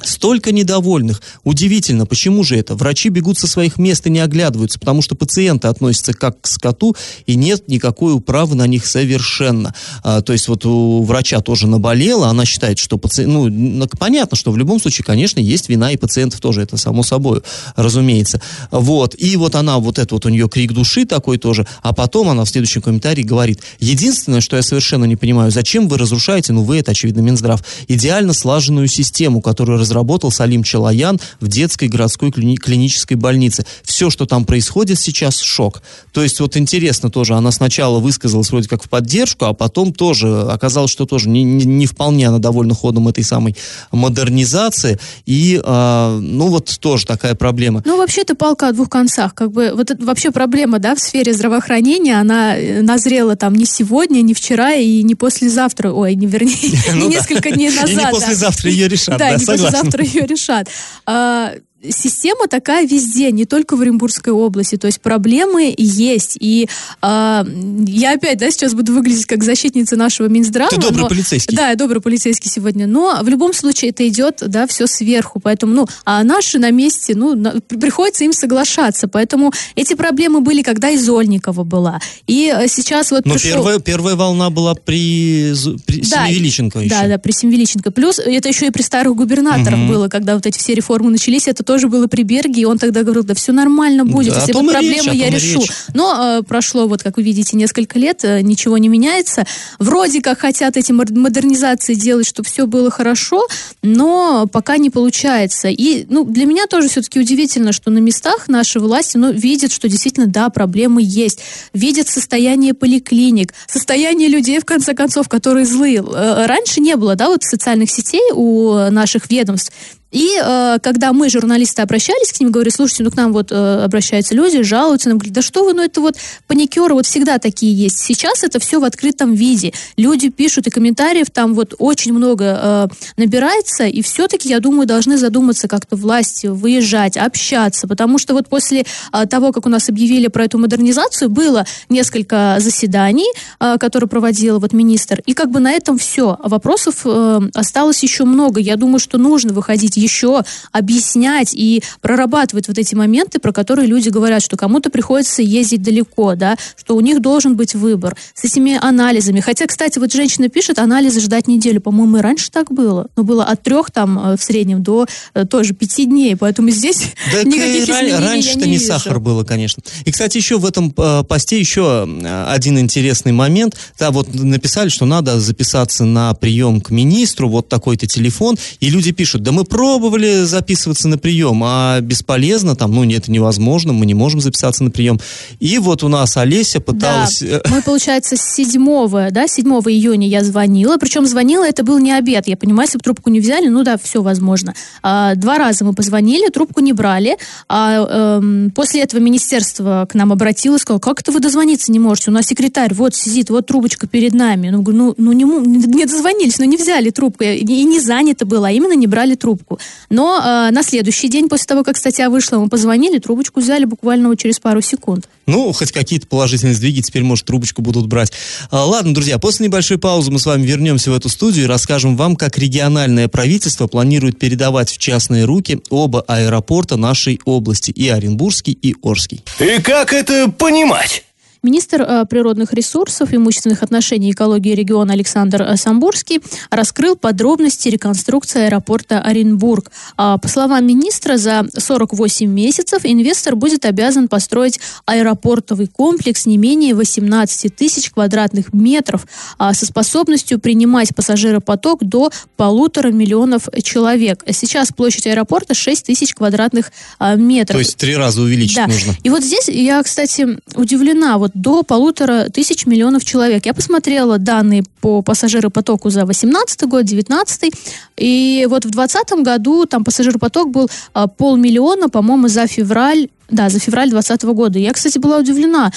Столько 0.00 0.52
недовольных. 0.52 1.20
Удивительно, 1.42 2.06
почему 2.06 2.44
же 2.44 2.56
это? 2.56 2.76
Врачи 2.76 3.08
бегут 3.08 3.36
со 3.36 3.48
своих 3.48 3.78
мест 3.78 4.06
и 4.06 4.10
не 4.10 4.20
оглядываются, 4.20 4.78
потому 4.78 5.02
что 5.02 5.16
пациенты 5.16 5.66
относятся 5.66 6.14
как 6.14 6.40
к 6.40 6.46
скоту, 6.46 6.94
и 7.26 7.34
нет 7.34 7.66
никакой 7.66 8.14
управы 8.14 8.54
на 8.54 8.68
них 8.68 8.86
совершенно. 8.86 9.74
А, 10.04 10.22
то 10.22 10.32
есть 10.32 10.46
вот 10.46 10.64
у 10.64 11.02
врача 11.02 11.40
тоже 11.40 11.66
наболело, 11.66 12.28
она 12.28 12.44
считает, 12.44 12.78
что 12.78 12.96
пациент... 12.96 13.32
Ну, 13.32 13.88
понятно, 13.98 14.36
что 14.36 14.52
в 14.52 14.56
любом 14.56 14.80
случае, 14.80 15.04
конечно, 15.04 15.40
есть 15.40 15.68
вина 15.68 15.90
и 15.90 15.96
пациентов 15.96 16.40
тоже, 16.40 16.62
это 16.62 16.76
само 16.76 17.02
собой, 17.02 17.42
разумеется. 17.74 18.40
Вот. 18.70 19.16
И 19.18 19.36
вот 19.36 19.56
она, 19.56 19.78
вот 19.80 19.98
это 19.98 20.14
вот 20.14 20.26
у 20.26 20.28
нее 20.28 20.48
крик 20.48 20.72
души 20.72 21.06
такой 21.06 21.38
тоже, 21.38 21.66
а 21.82 21.92
потом 21.92 22.28
она 22.28 22.44
в 22.44 22.48
следующем 22.48 22.82
комментарии 22.82 23.22
говорит, 23.22 23.62
единственное, 23.80 24.40
что 24.42 24.54
я 24.54 24.62
совершенно 24.62 25.06
не 25.06 25.16
понимаю, 25.16 25.50
зачем 25.50 25.88
вы 25.88 25.98
разрушаете, 25.98 26.52
ну 26.52 26.62
вы, 26.62 26.78
это 26.78 26.92
очевидно 26.92 27.20
Минздрав, 27.20 27.64
идеально 27.88 28.32
слаженную 28.32 28.86
систему, 28.86 29.40
которую 29.40 29.87
разработал 29.88 30.30
Салим 30.30 30.62
Челаян 30.62 31.18
в 31.40 31.48
детской 31.48 31.88
городской 31.88 32.30
клини- 32.30 32.56
клинической 32.56 33.16
больнице. 33.16 33.64
Все, 33.82 34.10
что 34.10 34.26
там 34.26 34.44
происходит 34.44 35.00
сейчас, 35.00 35.40
шок. 35.40 35.82
То 36.12 36.22
есть 36.22 36.40
вот 36.40 36.56
интересно 36.56 37.10
тоже, 37.10 37.34
она 37.34 37.50
сначала 37.50 37.98
высказалась 37.98 38.50
вроде 38.50 38.68
как 38.68 38.84
в 38.84 38.88
поддержку, 38.88 39.46
а 39.46 39.54
потом 39.54 39.92
тоже 39.94 40.42
оказалось, 40.42 40.90
что 40.90 41.06
тоже 41.06 41.30
не, 41.30 41.42
не, 41.42 41.64
не 41.64 41.86
вполне 41.86 42.28
она 42.28 42.38
довольна 42.38 42.74
ходом 42.74 43.08
этой 43.08 43.24
самой 43.24 43.56
модернизации. 43.90 44.98
И, 45.24 45.60
э, 45.64 46.18
ну 46.20 46.48
вот 46.48 46.78
тоже 46.80 47.06
такая 47.06 47.34
проблема. 47.34 47.82
Ну 47.86 47.96
вообще 47.96 48.20
это 48.22 48.34
палка 48.34 48.68
о 48.68 48.72
двух 48.72 48.90
концах. 48.90 49.34
Как 49.34 49.50
бы 49.50 49.72
вот 49.74 49.90
это 49.90 50.04
вообще 50.04 50.30
проблема, 50.30 50.78
да, 50.78 50.94
в 50.94 51.00
сфере 51.00 51.32
здравоохранения, 51.32 52.20
она 52.20 52.56
э, 52.56 52.82
назрела 52.82 53.36
там 53.36 53.54
не 53.54 53.64
сегодня, 53.64 54.20
не 54.20 54.34
вчера 54.34 54.74
и 54.74 55.02
не 55.02 55.14
послезавтра, 55.14 55.92
ой, 55.92 56.14
не 56.14 56.26
вернее, 56.26 56.56
не 56.62 56.94
ну 56.94 57.08
несколько 57.08 57.50
дней 57.50 57.70
назад. 57.70 57.88
И 57.88 57.94
не 57.94 58.10
послезавтра 58.10 58.70
ее 58.70 58.88
решат, 58.88 59.18
да, 59.18 59.34
не 59.34 59.44
послезавтра 59.78 60.04
ее 60.20 60.26
решат. 60.26 60.68
А, 61.06 61.54
система 61.82 62.48
такая 62.48 62.86
везде, 62.86 63.30
не 63.30 63.44
только 63.44 63.76
в 63.76 63.80
Оренбургской 63.80 64.32
области. 64.32 64.76
То 64.76 64.86
есть 64.86 65.00
проблемы 65.00 65.74
есть. 65.76 66.36
И 66.40 66.68
э, 67.02 67.44
я 67.86 68.12
опять, 68.14 68.38
да, 68.38 68.50
сейчас 68.50 68.74
буду 68.74 68.92
выглядеть 68.92 69.26
как 69.26 69.44
защитница 69.44 69.96
нашего 69.96 70.26
Минздрава. 70.26 70.70
Ты 70.70 70.80
добрый 70.80 71.02
но, 71.02 71.08
полицейский. 71.08 71.56
Да, 71.56 71.70
я 71.70 71.76
добрый 71.76 72.02
полицейский 72.02 72.50
сегодня. 72.50 72.86
Но 72.86 73.20
в 73.22 73.28
любом 73.28 73.52
случае 73.52 73.90
это 73.90 74.06
идет, 74.08 74.42
да, 74.44 74.66
все 74.66 74.86
сверху. 74.86 75.40
Поэтому, 75.40 75.72
ну, 75.72 75.86
а 76.04 76.24
наши 76.24 76.58
на 76.58 76.70
месте, 76.70 77.14
ну, 77.14 77.34
на, 77.34 77.60
приходится 77.60 78.24
им 78.24 78.32
соглашаться. 78.32 79.06
Поэтому 79.06 79.52
эти 79.76 79.94
проблемы 79.94 80.40
были, 80.40 80.62
когда 80.62 80.92
Изольникова 80.94 81.62
была. 81.62 82.00
И 82.26 82.52
э, 82.54 82.66
сейчас 82.68 83.12
вот 83.12 83.24
Но 83.24 83.34
пришел... 83.34 83.52
первая, 83.52 83.78
первая 83.78 84.16
волна 84.16 84.50
была 84.50 84.74
при, 84.74 85.54
при 85.86 86.00
да, 86.00 86.26
Семивеличенко 86.26 86.80
еще. 86.80 86.90
Да, 86.90 87.06
да, 87.06 87.18
при 87.18 87.32
Семивеличенко. 87.32 87.92
Плюс 87.92 88.18
это 88.18 88.48
еще 88.48 88.66
и 88.66 88.70
при 88.70 88.82
старых 88.82 89.14
губернаторах 89.14 89.78
угу. 89.78 89.88
было, 89.88 90.08
когда 90.08 90.34
вот 90.34 90.44
эти 90.44 90.58
все 90.58 90.74
реформы 90.74 91.10
начались. 91.10 91.46
Это 91.46 91.67
тоже 91.68 91.88
было 91.88 92.06
при 92.06 92.22
Берге, 92.22 92.62
и 92.62 92.64
он 92.64 92.78
тогда 92.78 93.02
говорил, 93.02 93.24
да 93.24 93.34
все 93.34 93.52
нормально 93.52 94.06
будет, 94.06 94.32
да, 94.32 94.40
все 94.40 94.54
проблемы 94.54 95.14
я 95.14 95.28
решу. 95.28 95.60
Речь. 95.60 95.70
Но 95.92 96.38
э, 96.38 96.42
прошло, 96.42 96.88
вот 96.88 97.02
как 97.02 97.18
вы 97.18 97.22
видите, 97.22 97.58
несколько 97.58 97.98
лет, 97.98 98.24
э, 98.24 98.40
ничего 98.40 98.78
не 98.78 98.88
меняется. 98.88 99.44
Вроде 99.78 100.22
как 100.22 100.38
хотят 100.38 100.78
эти 100.78 100.92
модернизации 100.92 101.92
делать, 101.92 102.26
чтобы 102.26 102.48
все 102.48 102.66
было 102.66 102.90
хорошо, 102.90 103.46
но 103.82 104.46
пока 104.50 104.78
не 104.78 104.88
получается. 104.88 105.68
И 105.68 106.06
ну, 106.08 106.24
для 106.24 106.46
меня 106.46 106.66
тоже 106.68 106.88
все-таки 106.88 107.20
удивительно, 107.20 107.72
что 107.72 107.90
на 107.90 107.98
местах 107.98 108.48
наши 108.48 108.80
власти 108.80 109.18
ну, 109.18 109.30
видят, 109.30 109.70
что 109.70 109.90
действительно, 109.90 110.26
да, 110.26 110.48
проблемы 110.48 111.02
есть. 111.04 111.40
Видят 111.74 112.08
состояние 112.08 112.72
поликлиник, 112.72 113.52
состояние 113.66 114.28
людей, 114.30 114.58
в 114.58 114.64
конце 114.64 114.94
концов, 114.94 115.28
которые 115.28 115.66
злые. 115.66 115.98
Э, 115.98 116.46
раньше 116.46 116.80
не 116.80 116.96
было, 116.96 117.14
да, 117.14 117.28
вот 117.28 117.42
социальных 117.42 117.90
сетей 117.90 118.22
у 118.32 118.88
наших 118.90 119.28
ведомств. 119.28 119.70
И 120.10 120.40
э, 120.42 120.78
когда 120.82 121.12
мы, 121.12 121.28
журналисты, 121.28 121.82
обращались 121.82 122.32
к 122.32 122.40
ним, 122.40 122.50
говорили, 122.50 122.72
слушайте, 122.72 123.02
ну 123.02 123.10
к 123.10 123.16
нам 123.16 123.32
вот 123.32 123.52
э, 123.52 123.84
обращаются 123.84 124.34
люди, 124.34 124.62
жалуются, 124.62 125.08
нам 125.08 125.18
говорят, 125.18 125.34
да 125.34 125.42
что 125.42 125.64
вы, 125.64 125.74
ну 125.74 125.82
это 125.82 126.00
вот 126.00 126.16
паникеры, 126.46 126.94
вот 126.94 127.04
всегда 127.06 127.38
такие 127.38 127.74
есть. 127.74 127.98
Сейчас 127.98 128.42
это 128.42 128.58
все 128.58 128.80
в 128.80 128.84
открытом 128.84 129.34
виде. 129.34 129.74
Люди 129.96 130.30
пишут, 130.30 130.66
и 130.66 130.70
комментариев 130.70 131.30
там 131.30 131.54
вот 131.54 131.74
очень 131.78 132.14
много 132.14 132.58
э, 132.62 132.88
набирается, 133.18 133.84
и 133.84 134.00
все-таки, 134.00 134.48
я 134.48 134.60
думаю, 134.60 134.86
должны 134.86 135.18
задуматься 135.18 135.68
как-то 135.68 135.96
власти, 135.96 136.46
выезжать, 136.46 137.18
общаться, 137.18 137.86
потому 137.86 138.18
что 138.18 138.32
вот 138.32 138.48
после 138.48 138.86
э, 139.12 139.26
того, 139.26 139.52
как 139.52 139.66
у 139.66 139.68
нас 139.68 139.90
объявили 139.90 140.28
про 140.28 140.44
эту 140.44 140.58
модернизацию, 140.58 141.28
было 141.28 141.66
несколько 141.90 142.56
заседаний, 142.60 143.30
э, 143.60 143.76
которые 143.78 144.08
проводил 144.08 144.58
вот 144.58 144.72
министр, 144.72 145.22
и 145.26 145.34
как 145.34 145.50
бы 145.50 145.60
на 145.60 145.72
этом 145.72 145.98
все. 145.98 146.38
Вопросов 146.42 147.02
э, 147.04 147.40
осталось 147.52 148.02
еще 148.02 148.24
много. 148.24 148.58
Я 148.58 148.76
думаю, 148.76 149.00
что 149.00 149.18
нужно 149.18 149.52
выходить 149.52 149.97
еще 149.98 150.42
объяснять 150.72 151.52
и 151.52 151.82
прорабатывать 152.00 152.68
вот 152.68 152.78
эти 152.78 152.94
моменты, 152.94 153.38
про 153.38 153.52
которые 153.52 153.86
люди 153.86 154.08
говорят, 154.08 154.42
что 154.42 154.56
кому-то 154.56 154.90
приходится 154.90 155.42
ездить 155.42 155.82
далеко, 155.82 156.34
да, 156.34 156.56
что 156.76 156.96
у 156.96 157.00
них 157.00 157.20
должен 157.20 157.56
быть 157.56 157.74
выбор 157.74 158.16
с 158.34 158.44
этими 158.44 158.78
анализами. 158.80 159.40
Хотя, 159.40 159.66
кстати, 159.66 159.98
вот 159.98 160.12
женщина 160.12 160.48
пишет, 160.48 160.78
анализы 160.78 161.20
ждать 161.20 161.48
неделю. 161.48 161.80
По-моему, 161.80 162.18
и 162.18 162.20
раньше 162.20 162.50
так 162.50 162.72
было. 162.72 163.08
Но 163.16 163.22
было 163.22 163.44
от 163.44 163.62
трех 163.62 163.90
там 163.90 164.18
э, 164.18 164.36
в 164.36 164.42
среднем 164.42 164.82
до 164.82 165.06
э, 165.34 165.44
тоже 165.44 165.74
пяти 165.74 166.04
дней. 166.04 166.36
Поэтому 166.36 166.70
здесь 166.70 167.02
да 167.32 167.42
никаких 167.42 167.84
изменений 167.84 168.12
Раньше-то 168.12 168.66
не, 168.66 168.72
не 168.72 168.78
сахар 168.78 169.20
было, 169.20 169.44
конечно. 169.44 169.82
И, 170.04 170.12
кстати, 170.12 170.36
еще 170.36 170.58
в 170.58 170.66
этом 170.66 170.92
э, 170.96 171.24
посте 171.24 171.58
еще 171.58 172.08
один 172.48 172.78
интересный 172.78 173.32
момент. 173.32 173.76
Да, 173.98 174.10
вот 174.10 174.32
написали, 174.34 174.88
что 174.88 175.06
надо 175.06 175.40
записаться 175.40 176.04
на 176.04 176.34
прием 176.34 176.80
к 176.80 176.90
министру, 176.90 177.48
вот 177.48 177.68
такой-то 177.68 178.06
телефон, 178.06 178.56
и 178.80 178.90
люди 178.90 179.12
пишут, 179.12 179.42
да 179.42 179.52
мы 179.52 179.64
просто 179.64 179.87
пробовали 179.88 180.44
записываться 180.44 181.08
на 181.08 181.16
прием, 181.16 181.62
а 181.64 182.00
бесполезно, 182.02 182.76
там, 182.76 182.92
ну, 182.92 183.04
нет, 183.04 183.26
невозможно, 183.28 183.94
мы 183.94 184.04
не 184.04 184.12
можем 184.12 184.38
записаться 184.38 184.84
на 184.84 184.90
прием. 184.90 185.18
И 185.60 185.78
вот 185.78 186.02
у 186.02 186.08
нас 186.08 186.36
Олеся 186.36 186.80
пыталась... 186.80 187.40
Да, 187.40 187.62
мы, 187.70 187.80
получается, 187.80 188.36
с 188.36 188.54
7, 188.54 189.30
да, 189.30 189.48
7 189.48 189.66
июня 189.66 190.28
я 190.28 190.44
звонила, 190.44 190.98
причем 190.98 191.26
звонила, 191.26 191.66
это 191.66 191.84
был 191.84 191.98
не 191.98 192.12
обед, 192.12 192.48
я 192.48 192.56
понимаю, 192.58 192.86
если 192.86 192.98
бы 192.98 193.02
трубку 193.02 193.30
не 193.30 193.40
взяли, 193.40 193.68
ну 193.68 193.82
да, 193.82 193.96
все 193.96 194.20
возможно. 194.20 194.74
А, 195.02 195.34
два 195.36 195.56
раза 195.56 195.86
мы 195.86 195.94
позвонили, 195.94 196.50
трубку 196.50 196.80
не 196.80 196.92
брали, 196.92 197.38
а 197.66 198.38
эм, 198.38 198.70
после 198.74 199.00
этого 199.00 199.20
министерство 199.20 200.06
к 200.06 200.14
нам 200.14 200.32
обратилось, 200.32 200.82
сказало, 200.82 201.00
как 201.00 201.22
это 201.22 201.32
вы 201.32 201.40
дозвониться 201.40 201.90
не 201.90 201.98
можете, 201.98 202.30
у 202.30 202.34
нас 202.34 202.46
секретарь 202.46 202.92
вот 202.92 203.14
сидит, 203.14 203.48
вот 203.48 203.66
трубочка 203.66 204.06
перед 204.06 204.34
нами. 204.34 204.68
Ну, 204.68 204.84
ну, 204.86 205.14
ну 205.16 205.32
не, 205.32 205.44
не 205.44 206.04
дозвонились, 206.04 206.58
ну 206.58 206.66
не 206.66 206.76
взяли 206.76 207.08
трубку, 207.08 207.44
и 207.44 207.84
не 207.84 208.00
занято 208.00 208.44
было, 208.44 208.68
а 208.68 208.70
именно 208.70 208.94
не 208.94 209.06
брали 209.06 209.34
трубку. 209.34 209.77
Но 210.10 210.38
э, 210.38 210.70
на 210.70 210.82
следующий 210.82 211.28
день, 211.28 211.48
после 211.48 211.66
того, 211.66 211.84
как 211.84 211.96
статья 211.96 212.30
вышла, 212.30 212.58
мы 212.58 212.68
позвонили, 212.68 213.18
трубочку 213.18 213.60
взяли 213.60 213.84
буквально 213.84 214.36
через 214.36 214.58
пару 214.58 214.80
секунд. 214.80 215.28
Ну, 215.46 215.72
хоть 215.72 215.92
какие-то 215.92 216.26
положительные 216.26 216.74
сдвиги, 216.74 217.00
теперь, 217.00 217.22
может, 217.22 217.46
трубочку 217.46 217.80
будут 217.80 218.06
брать. 218.06 218.32
А, 218.70 218.84
ладно, 218.84 219.14
друзья, 219.14 219.38
после 219.38 219.66
небольшой 219.66 219.98
паузы 219.98 220.30
мы 220.30 220.38
с 220.38 220.46
вами 220.46 220.66
вернемся 220.66 221.10
в 221.10 221.14
эту 221.14 221.28
студию 221.28 221.64
и 221.64 221.68
расскажем 221.68 222.16
вам, 222.16 222.36
как 222.36 222.58
региональное 222.58 223.28
правительство 223.28 223.86
планирует 223.86 224.38
передавать 224.38 224.90
в 224.90 224.98
частные 224.98 225.44
руки 225.44 225.80
оба 225.88 226.20
аэропорта 226.26 226.96
нашей 226.96 227.40
области, 227.44 227.90
и 227.90 228.08
Оренбургский, 228.08 228.72
и 228.72 228.94
Орский. 229.02 229.42
И 229.58 229.80
как 229.80 230.12
это 230.12 230.50
понимать? 230.50 231.24
Министр 231.68 232.00
э, 232.00 232.24
природных 232.24 232.72
ресурсов, 232.72 233.34
имущественных 233.34 233.82
отношений 233.82 234.30
и 234.30 234.32
экологии 234.32 234.74
региона 234.74 235.12
Александр 235.12 235.60
э, 235.60 235.76
Самбурский 235.76 236.40
раскрыл 236.70 237.14
подробности 237.14 237.90
реконструкции 237.90 238.62
аэропорта 238.62 239.20
Оренбург. 239.20 239.90
А, 240.16 240.38
по 240.38 240.48
словам 240.48 240.86
министра, 240.86 241.36
за 241.36 241.66
48 241.76 242.48
месяцев 242.48 243.00
инвестор 243.04 243.54
будет 243.54 243.84
обязан 243.84 244.28
построить 244.28 244.80
аэропортовый 245.04 245.88
комплекс 245.88 246.46
не 246.46 246.56
менее 246.56 246.94
18 246.94 247.76
тысяч 247.76 248.12
квадратных 248.12 248.72
метров 248.72 249.26
а, 249.58 249.74
со 249.74 249.84
способностью 249.84 250.58
принимать 250.60 251.14
пассажиропоток 251.14 252.02
до 252.02 252.30
полутора 252.56 253.10
миллионов 253.10 253.68
человек. 253.82 254.42
Сейчас 254.52 254.88
площадь 254.90 255.26
аэропорта 255.26 255.74
6 255.74 256.06
тысяч 256.06 256.34
квадратных 256.34 256.92
а, 257.18 257.34
метров. 257.34 257.74
То 257.74 257.80
есть 257.80 257.98
три 257.98 258.16
раза 258.16 258.40
увеличить 258.40 258.76
да. 258.76 258.86
нужно. 258.86 259.14
И 259.22 259.28
вот 259.28 259.44
здесь 259.44 259.68
я, 259.68 260.02
кстати, 260.02 260.58
удивлена. 260.74 261.36
Вот 261.36 261.48
вот 261.48 261.57
до 261.60 261.82
полутора 261.82 262.48
тысяч 262.52 262.86
миллионов 262.86 263.24
человек. 263.24 263.66
Я 263.66 263.74
посмотрела 263.74 264.38
данные 264.38 264.84
по 265.00 265.22
пассажиропотоку 265.22 266.10
за 266.10 266.24
18 266.24 266.82
год, 266.88 267.04
19 267.04 267.72
и 268.16 268.66
вот 268.68 268.84
в 268.84 268.90
2020 268.90 269.44
году 269.44 269.86
там 269.86 270.04
пассажиропоток 270.04 270.70
был 270.70 270.90
а, 271.12 271.26
полмиллиона, 271.26 272.08
по-моему, 272.08 272.48
за 272.48 272.66
февраль 272.66 273.28
да, 273.50 273.70
за 273.70 273.78
февраль 273.78 274.10
2020 274.10 274.42
года. 274.54 274.78
Я, 274.78 274.92
кстати, 274.92 275.18
была 275.18 275.38
удивлена. 275.38 275.90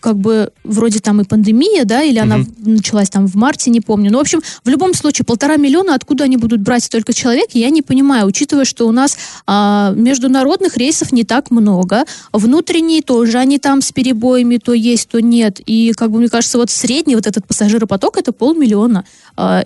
Как 0.00 0.18
бы 0.18 0.52
вроде 0.62 0.98
там 0.98 1.20
и 1.20 1.24
пандемия, 1.24 1.84
да, 1.84 2.02
или 2.02 2.18
она 2.18 2.36
угу. 2.36 2.46
началась 2.66 3.08
там 3.08 3.26
в 3.26 3.34
марте, 3.34 3.70
не 3.70 3.80
помню. 3.80 4.10
Но, 4.10 4.18
в 4.18 4.20
общем, 4.20 4.42
в 4.62 4.68
любом 4.68 4.92
случае, 4.92 5.24
полтора 5.24 5.56
миллиона, 5.56 5.94
откуда 5.94 6.24
они 6.24 6.36
будут 6.36 6.60
брать 6.60 6.84
столько 6.84 7.14
человек, 7.14 7.46
я 7.52 7.70
не 7.70 7.80
понимаю, 7.80 8.26
учитывая, 8.26 8.66
что 8.66 8.86
у 8.86 8.92
нас 8.92 9.16
а, 9.46 9.92
международных 9.96 10.76
рейсов 10.76 11.12
не 11.12 11.24
так 11.24 11.50
много, 11.50 12.04
внутренние 12.32 13.00
тоже, 13.00 13.38
они 13.38 13.58
там 13.58 13.80
с 13.80 13.92
перебоями 13.92 14.58
то 14.58 14.74
есть, 14.74 15.08
то 15.08 15.22
нет. 15.22 15.60
И, 15.64 15.92
как 15.96 16.10
бы, 16.10 16.18
мне 16.18 16.28
кажется, 16.28 16.58
вот 16.58 16.70
средний 16.70 17.14
вот 17.14 17.26
этот 17.26 17.46
пассажиропоток 17.46 18.18
это 18.18 18.32
полмиллиона. 18.32 19.04
А, 19.36 19.64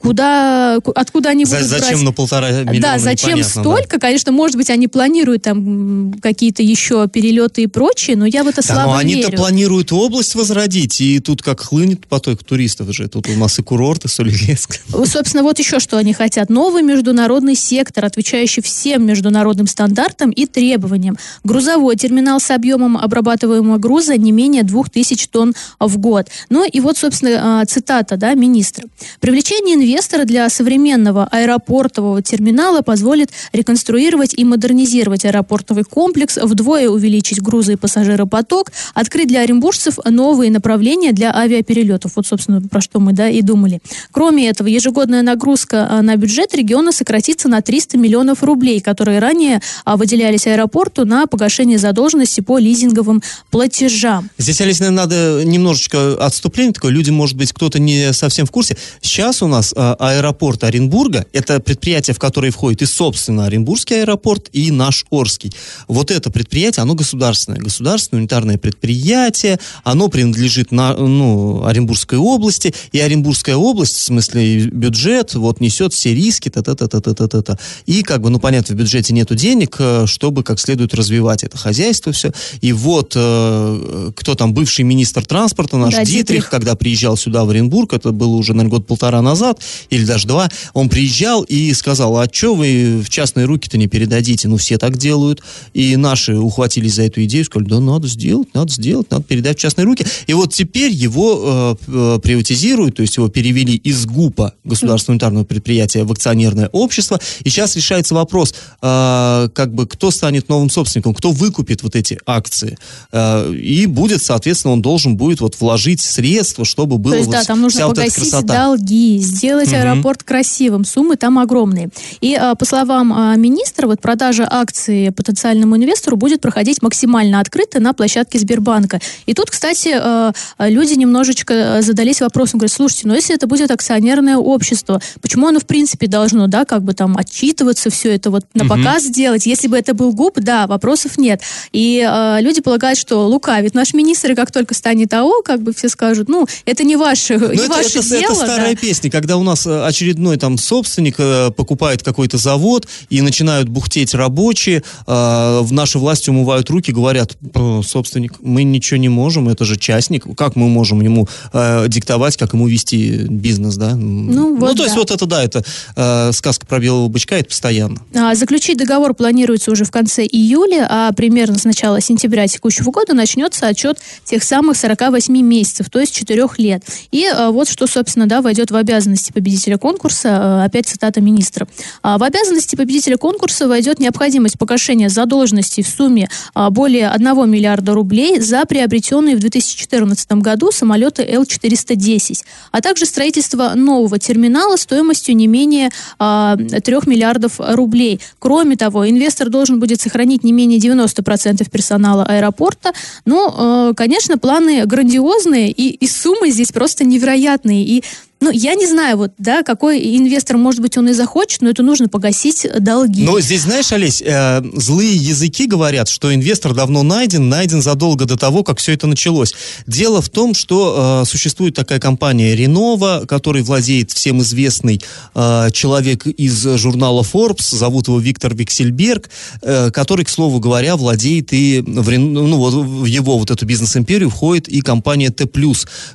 куда, 0.00 0.76
откуда 0.94 1.30
они 1.30 1.44
За, 1.44 1.56
будут 1.56 1.70
Зачем 1.70 1.88
брать? 1.88 2.02
на 2.02 2.12
полтора 2.12 2.50
миллиона? 2.50 2.80
Да, 2.80 2.98
зачем 2.98 3.42
столько? 3.42 3.96
Да. 3.96 3.98
Конечно, 3.98 4.30
может 4.30 4.56
быть, 4.56 4.70
они 4.70 4.86
планируют 4.86 5.42
там 5.42 6.14
какие-то 6.20 6.62
еще 6.62 7.08
перелеты 7.08 7.62
и 7.62 7.66
прочее, 7.66 8.16
но 8.16 8.26
я 8.26 8.44
в 8.44 8.48
это 8.48 8.56
да, 8.56 8.74
слабо 8.74 8.92
но 8.92 8.96
они-то 8.96 9.32
планируют 9.32 9.92
область 9.92 10.34
возродить, 10.34 11.00
и 11.00 11.20
тут 11.20 11.42
как 11.42 11.60
хлынет 11.60 12.06
поток 12.06 12.44
туристов 12.44 12.92
же. 12.92 13.08
Тут 13.08 13.28
у 13.28 13.34
нас 13.34 13.58
и 13.58 13.62
курорты, 13.62 14.08
Солилеск. 14.08 14.80
Собственно, 15.04 15.42
вот 15.42 15.58
еще 15.58 15.80
что 15.80 15.96
они 15.96 16.12
хотят. 16.12 16.50
Новый 16.50 16.82
международный 16.82 17.54
сектор, 17.54 18.04
отвечающий 18.04 18.62
всем 18.62 19.06
международным 19.06 19.66
стандартам 19.66 20.30
и 20.30 20.46
требованиям. 20.46 21.16
Грузовой 21.44 21.96
терминал 21.96 22.40
с 22.40 22.50
объемом 22.50 22.98
обрабатываемого 22.98 23.78
груза 23.78 24.16
не 24.16 24.32
менее 24.32 24.62
2000 24.62 25.28
тонн 25.28 25.54
в 25.80 25.96
год. 25.98 26.28
Ну 26.50 26.68
и 26.68 26.80
вот, 26.80 26.98
собственно, 26.98 27.60
а, 27.62 27.64
цитата 27.64 28.16
да, 28.16 28.34
министра. 28.34 28.84
Привлечение 29.20 29.45
инвестора 29.54 30.24
для 30.24 30.48
современного 30.48 31.28
аэропортового 31.30 32.22
терминала 32.22 32.82
позволит 32.82 33.30
реконструировать 33.52 34.34
и 34.34 34.44
модернизировать 34.44 35.24
аэропортовый 35.24 35.84
комплекс, 35.84 36.36
вдвое 36.36 36.88
увеличить 36.88 37.40
грузы 37.40 37.74
и 37.74 37.76
пассажиропоток, 37.76 38.72
открыть 38.94 39.28
для 39.28 39.40
оренбуржцев 39.40 39.98
новые 40.04 40.50
направления 40.50 41.12
для 41.12 41.34
авиаперелетов. 41.34 42.12
Вот, 42.16 42.26
собственно, 42.26 42.60
про 42.60 42.80
что 42.80 43.00
мы 43.00 43.12
да, 43.12 43.28
и 43.28 43.42
думали. 43.42 43.80
Кроме 44.12 44.48
этого, 44.48 44.68
ежегодная 44.68 45.22
нагрузка 45.22 45.86
а, 45.88 46.02
на 46.02 46.16
бюджет 46.16 46.54
региона 46.54 46.92
сократится 46.92 47.48
на 47.48 47.60
300 47.60 47.98
миллионов 47.98 48.42
рублей, 48.42 48.80
которые 48.80 49.18
ранее 49.18 49.60
а, 49.84 49.96
выделялись 49.96 50.46
аэропорту 50.46 51.04
на 51.04 51.26
погашение 51.26 51.78
задолженности 51.78 52.40
по 52.40 52.58
лизинговым 52.58 53.22
платежам. 53.50 54.30
Здесь, 54.38 54.58
наверное, 54.60 54.90
надо 54.90 55.42
немножечко 55.44 56.14
отступление 56.24 56.72
такое. 56.72 56.90
Люди, 56.90 57.10
может 57.10 57.36
быть, 57.36 57.52
кто-то 57.52 57.78
не 57.78 58.12
совсем 58.12 58.46
в 58.46 58.50
курсе. 58.50 58.76
Сейчас 59.00 59.35
у 59.42 59.48
нас 59.48 59.72
а, 59.76 59.94
аэропорт 59.98 60.64
Оренбурга, 60.64 61.26
это 61.32 61.60
предприятие, 61.60 62.14
в 62.14 62.18
которое 62.18 62.50
входит 62.50 62.82
и, 62.82 62.86
собственно, 62.86 63.46
Оренбургский 63.46 64.02
аэропорт, 64.02 64.48
и 64.52 64.70
наш 64.70 65.04
Орский. 65.10 65.52
Вот 65.88 66.10
это 66.10 66.30
предприятие, 66.30 66.82
оно 66.82 66.94
государственное. 66.94 67.58
Государственное 67.58 68.20
унитарное 68.20 68.58
предприятие, 68.58 69.58
оно 69.84 70.08
принадлежит 70.08 70.72
на, 70.72 70.94
ну, 70.94 71.64
Оренбургской 71.64 72.18
области, 72.18 72.74
и 72.92 73.00
Оренбургская 73.00 73.56
область, 73.56 73.96
в 73.96 74.02
смысле 74.02 74.66
бюджет, 74.66 75.34
вот 75.34 75.60
несет 75.60 75.92
все 75.92 76.14
риски, 76.14 76.48
та-та-та-та-та-та-та. 76.48 77.58
И, 77.86 78.02
как 78.02 78.20
бы, 78.22 78.30
ну, 78.30 78.38
понятно, 78.38 78.74
в 78.74 78.78
бюджете 78.78 79.12
нету 79.14 79.34
денег, 79.34 79.76
э, 79.78 80.06
чтобы 80.06 80.42
как 80.42 80.60
следует 80.60 80.94
развивать 80.94 81.44
это 81.44 81.56
хозяйство 81.56 82.12
все. 82.12 82.32
И 82.60 82.72
вот, 82.72 83.12
э, 83.16 84.10
кто 84.14 84.34
там, 84.34 84.54
бывший 84.54 84.84
министр 84.84 85.24
транспорта 85.24 85.76
наш, 85.76 85.94
Да, 85.94 86.04
Дитрих, 86.04 86.26
Дитрих. 86.26 86.50
когда 86.50 86.74
приезжал 86.74 87.16
сюда, 87.16 87.44
в 87.44 87.50
Оренбург, 87.50 87.92
это 87.92 88.12
было 88.12 88.36
уже, 88.36 88.52
наверное, 88.52 88.70
год-полтора 88.78 89.22
назад, 89.26 89.60
или 89.90 90.04
даже 90.04 90.26
два, 90.26 90.48
он 90.72 90.88
приезжал 90.88 91.42
и 91.42 91.72
сказал, 91.74 92.16
а 92.18 92.26
что 92.30 92.54
вы 92.54 93.02
в 93.04 93.08
частные 93.10 93.46
руки-то 93.46 93.78
не 93.78 93.86
передадите? 93.86 94.48
Ну, 94.48 94.56
все 94.56 94.78
так 94.78 94.96
делают. 94.96 95.42
И 95.74 95.96
наши 95.96 96.34
ухватились 96.36 96.94
за 96.94 97.02
эту 97.02 97.24
идею, 97.24 97.44
сказали, 97.44 97.68
да, 97.68 97.80
надо 97.80 98.08
сделать, 98.08 98.48
надо 98.54 98.72
сделать, 98.72 99.10
надо 99.10 99.24
передать 99.24 99.58
в 99.58 99.60
частные 99.60 99.84
руки. 99.84 100.06
И 100.26 100.32
вот 100.32 100.54
теперь 100.54 100.92
его 100.92 101.76
э, 101.88 101.92
э, 102.16 102.18
приватизируют, 102.22 102.96
то 102.96 103.02
есть 103.02 103.16
его 103.16 103.28
перевели 103.28 103.76
из 103.76 104.06
ГУПа, 104.06 104.54
государственного 104.64 105.16
унитарного 105.16 105.44
предприятия, 105.44 106.04
в 106.04 106.12
акционерное 106.12 106.68
общество. 106.72 107.20
И 107.42 107.50
сейчас 107.50 107.76
решается 107.76 108.14
вопрос, 108.14 108.54
э, 108.82 109.48
как 109.52 109.74
бы, 109.74 109.86
кто 109.86 110.10
станет 110.10 110.48
новым 110.48 110.70
собственником, 110.70 111.14
кто 111.14 111.32
выкупит 111.32 111.82
вот 111.82 111.96
эти 111.96 112.18
акции. 112.26 112.78
Э, 113.12 113.52
и 113.52 113.86
будет, 113.86 114.22
соответственно, 114.22 114.72
он 114.72 114.82
должен 114.82 115.16
будет 115.16 115.40
вот 115.40 115.60
вложить 115.60 116.00
средства, 116.00 116.64
чтобы 116.64 116.98
было 116.98 117.12
То 117.12 117.18
есть, 117.18 117.26
вот 117.26 117.36
да, 117.36 117.44
там 117.44 117.60
нужно 117.60 117.78
вся 117.78 117.86
вот 117.88 117.98
эта 117.98 118.06
погасить 118.06 118.30
красота. 118.30 118.54
долги, 118.54 119.15
сделать 119.18 119.68
Мгм. 119.68 119.76
аэропорт 119.76 120.22
красивым. 120.22 120.84
Суммы 120.84 121.16
там 121.16 121.38
огромные. 121.38 121.88
И 122.20 122.34
а, 122.34 122.54
по 122.54 122.64
словам 122.64 123.12
а, 123.12 123.36
министра, 123.36 123.86
вот 123.86 124.00
продажа 124.00 124.46
акций 124.50 125.12
потенциальному 125.12 125.76
инвестору 125.76 126.16
будет 126.16 126.40
проходить 126.40 126.82
максимально 126.82 127.40
открыто 127.40 127.80
на 127.80 127.92
площадке 127.92 128.38
Сбербанка. 128.38 129.00
И 129.26 129.34
тут, 129.34 129.50
кстати, 129.50 129.90
а, 129.94 130.32
люди 130.60 130.94
немножечко 130.94 131.78
задались 131.82 132.20
вопросом, 132.20 132.58
говорят, 132.58 132.72
слушайте, 132.72 133.08
ну 133.08 133.14
если 133.14 133.34
это 133.34 133.46
будет 133.46 133.70
акционерное 133.70 134.36
общество, 134.36 135.00
почему 135.20 135.46
оно 135.48 135.60
в 135.60 135.66
принципе 135.66 136.06
должно, 136.06 136.46
да, 136.46 136.64
как 136.64 136.82
бы 136.82 136.92
там 136.94 137.16
отчитываться, 137.16 137.90
все 137.90 138.14
это 138.14 138.30
вот 138.30 138.44
на 138.54 138.66
показ 138.66 139.06
делать? 139.08 139.46
Если 139.46 139.68
бы 139.68 139.76
это 139.78 139.94
был 139.94 140.12
ГУП, 140.12 140.40
да, 140.40 140.66
вопросов 140.66 141.18
нет. 141.18 141.40
И 141.72 141.98
люди 142.40 142.60
полагают, 142.60 142.98
что 142.98 143.26
лукавит 143.26 143.74
наш 143.74 143.94
министр, 143.94 144.32
и 144.32 144.34
как 144.34 144.50
только 144.52 144.74
станет 144.74 145.12
АО, 145.14 145.42
как 145.42 145.62
бы 145.62 145.72
все 145.72 145.88
скажут, 145.88 146.28
ну, 146.28 146.46
это 146.64 146.84
не 146.84 146.96
ваше, 146.96 147.38
Ну, 147.38 147.52
не 147.52 147.58
это, 147.58 147.68
ваше 147.68 147.98
это- 147.98 148.08
дело. 148.08 148.32
это 148.32 148.34
старая 148.34 148.74
да. 148.74 148.80
песня, 148.80 149.05
когда 149.10 149.36
у 149.36 149.42
нас 149.42 149.66
э, 149.66 149.84
очередной 149.84 150.36
там 150.36 150.58
собственник 150.58 151.16
э, 151.18 151.50
покупает 151.50 152.02
какой-то 152.02 152.38
завод 152.38 152.86
и 153.10 153.20
начинают 153.22 153.68
бухтеть 153.68 154.14
рабочие, 154.14 154.82
э, 155.06 155.60
в 155.62 155.72
наши 155.72 155.98
власти 155.98 156.30
умывают 156.30 156.70
руки, 156.70 156.92
говорят, 156.92 157.36
«Э, 157.54 157.80
собственник, 157.84 158.34
мы 158.40 158.64
ничего 158.64 158.98
не 158.98 159.08
можем, 159.08 159.48
это 159.48 159.64
же 159.64 159.76
частник, 159.76 160.24
как 160.36 160.56
мы 160.56 160.68
можем 160.68 161.00
ему 161.00 161.28
э, 161.52 161.86
диктовать, 161.88 162.36
как 162.36 162.54
ему 162.54 162.66
вести 162.68 163.26
бизнес, 163.28 163.76
да? 163.76 163.94
Ну, 163.94 164.56
вот 164.56 164.76
то 164.76 164.82
есть 164.82 164.94
да. 164.94 165.00
вот 165.00 165.10
это, 165.10 165.26
да, 165.26 165.42
это 165.42 165.64
э, 165.96 166.32
сказка 166.32 166.66
про 166.66 166.78
белого 166.78 167.08
бычка, 167.08 167.36
это 167.36 167.48
постоянно. 167.48 168.00
А, 168.14 168.34
Заключить 168.34 168.78
договор 168.78 169.14
планируется 169.14 169.70
уже 169.70 169.84
в 169.84 169.90
конце 169.90 170.24
июля, 170.24 170.86
а 170.88 171.12
примерно 171.12 171.58
с 171.58 171.64
начала 171.64 172.00
сентября 172.00 172.46
текущего 172.46 172.90
года 172.90 173.14
начнется 173.14 173.66
отчет 173.66 173.98
тех 174.24 174.42
самых 174.42 174.76
48 174.76 175.32
месяцев, 175.40 175.90
то 175.90 176.00
есть 176.00 176.14
4 176.14 176.46
лет. 176.58 176.84
И 177.10 177.26
а, 177.26 177.50
вот 177.50 177.68
что, 177.68 177.86
собственно, 177.86 178.26
да, 178.26 178.42
войдет 178.42 178.70
в 178.70 178.76
обязанности 178.96 179.32
победителя 179.32 179.76
конкурса, 179.78 180.28
а, 180.32 180.64
опять 180.64 180.86
цитата 180.86 181.20
министра. 181.20 181.68
А, 182.02 182.18
В 182.18 182.22
обязанности 182.22 182.76
победителя 182.76 183.18
конкурса 183.18 183.68
войдет 183.68 184.00
необходимость 184.00 184.58
погашения 184.58 185.08
задолженности 185.08 185.82
в 185.82 185.88
сумме 185.88 186.28
а, 186.54 186.70
более 186.70 187.08
1 187.10 187.48
миллиарда 187.48 187.92
рублей 187.92 188.40
за 188.40 188.64
приобретенные 188.64 189.36
в 189.36 189.40
2014 189.40 190.32
году 190.32 190.72
самолеты 190.72 191.22
Л-410, 191.22 192.42
а 192.72 192.80
также 192.80 193.04
строительство 193.04 193.72
нового 193.74 194.18
терминала 194.18 194.76
стоимостью 194.76 195.36
не 195.36 195.46
менее 195.46 195.90
а, 196.18 196.56
3 196.56 196.96
миллиардов 197.06 197.54
рублей. 197.58 198.20
Кроме 198.38 198.76
того, 198.76 199.08
инвестор 199.08 199.50
должен 199.50 199.78
будет 199.78 200.00
сохранить 200.00 200.42
не 200.42 200.52
менее 200.52 200.78
90% 200.78 201.68
персонала 201.70 202.24
аэропорта. 202.24 202.92
Ну, 203.24 203.90
э, 203.90 203.94
конечно, 203.94 204.38
планы 204.38 204.86
грандиозные, 204.86 205.70
и, 205.70 205.88
и 205.90 206.08
суммы 206.08 206.50
здесь 206.50 206.72
просто 206.72 207.04
невероятные. 207.04 207.84
И 207.84 208.04
ну, 208.38 208.50
я 208.50 208.74
не 208.74 208.86
знаю, 208.86 209.16
вот, 209.16 209.32
да, 209.38 209.62
какой 209.62 210.16
инвестор, 210.16 210.58
может 210.58 210.80
быть, 210.80 210.98
он 210.98 211.08
и 211.08 211.14
захочет, 211.14 211.62
но 211.62 211.70
это 211.70 211.82
нужно 211.82 212.08
погасить 212.08 212.66
долги. 212.80 213.24
Но 213.24 213.40
здесь, 213.40 213.62
знаешь, 213.62 213.90
Олесь, 213.92 214.22
э, 214.22 214.62
злые 214.74 215.16
языки 215.16 215.66
говорят, 215.66 216.08
что 216.08 216.34
инвестор 216.34 216.74
давно 216.74 217.02
найден, 217.02 217.48
найден 217.48 217.80
задолго 217.80 218.26
до 218.26 218.36
того, 218.36 218.62
как 218.62 218.78
все 218.78 218.92
это 218.92 219.06
началось. 219.06 219.54
Дело 219.86 220.20
в 220.20 220.28
том, 220.28 220.52
что 220.52 221.22
э, 221.22 221.26
существует 221.26 221.74
такая 221.74 221.98
компания 221.98 222.54
Ренова, 222.54 223.24
которой 223.26 223.62
владеет 223.62 224.12
всем 224.12 224.42
известный 224.42 225.00
э, 225.34 225.68
человек 225.72 226.26
из 226.26 226.62
журнала 226.76 227.22
Forbes, 227.22 227.74
зовут 227.74 228.08
его 228.08 228.20
Виктор 228.20 228.54
Виксельберг, 228.54 229.30
э, 229.62 229.90
который, 229.90 230.26
к 230.26 230.28
слову 230.28 230.60
говоря, 230.60 230.96
владеет 230.96 231.54
и 231.54 231.80
в, 231.80 232.10
ну, 232.10 232.56
вот, 232.58 232.74
в 232.74 233.04
его 233.06 233.38
вот 233.38 233.50
эту 233.50 233.64
бизнес-империю 233.64 234.28
входит 234.28 234.68
и 234.68 234.82
компания 234.82 235.30
Т+, 235.30 235.48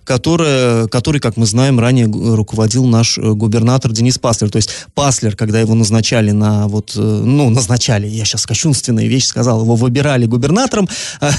которая, 0.03 0.87
которой, 0.87 1.19
как 1.19 1.35
мы 1.35 1.47
знаем, 1.47 1.79
ранее 1.79 2.10
руководил 2.11 2.85
наш 2.85 3.17
э, 3.17 3.21
губернатор 3.21 3.91
Денис 3.91 4.17
Паслер. 4.17 4.49
То 4.49 4.57
есть 4.57 4.69
Паслер, 4.93 5.35
когда 5.35 5.59
его 5.59 5.73
назначали 5.75 6.31
на 6.31 6.67
вот, 6.67 6.93
э, 6.95 6.99
ну, 6.99 7.49
назначали, 7.49 8.07
я 8.07 8.25
сейчас 8.25 8.45
кощунственные 8.45 9.07
вещи 9.07 9.25
сказал, 9.25 9.61
его 9.61 9.75
выбирали 9.75 10.25
губернатором, 10.25 10.89
э, 11.21 11.31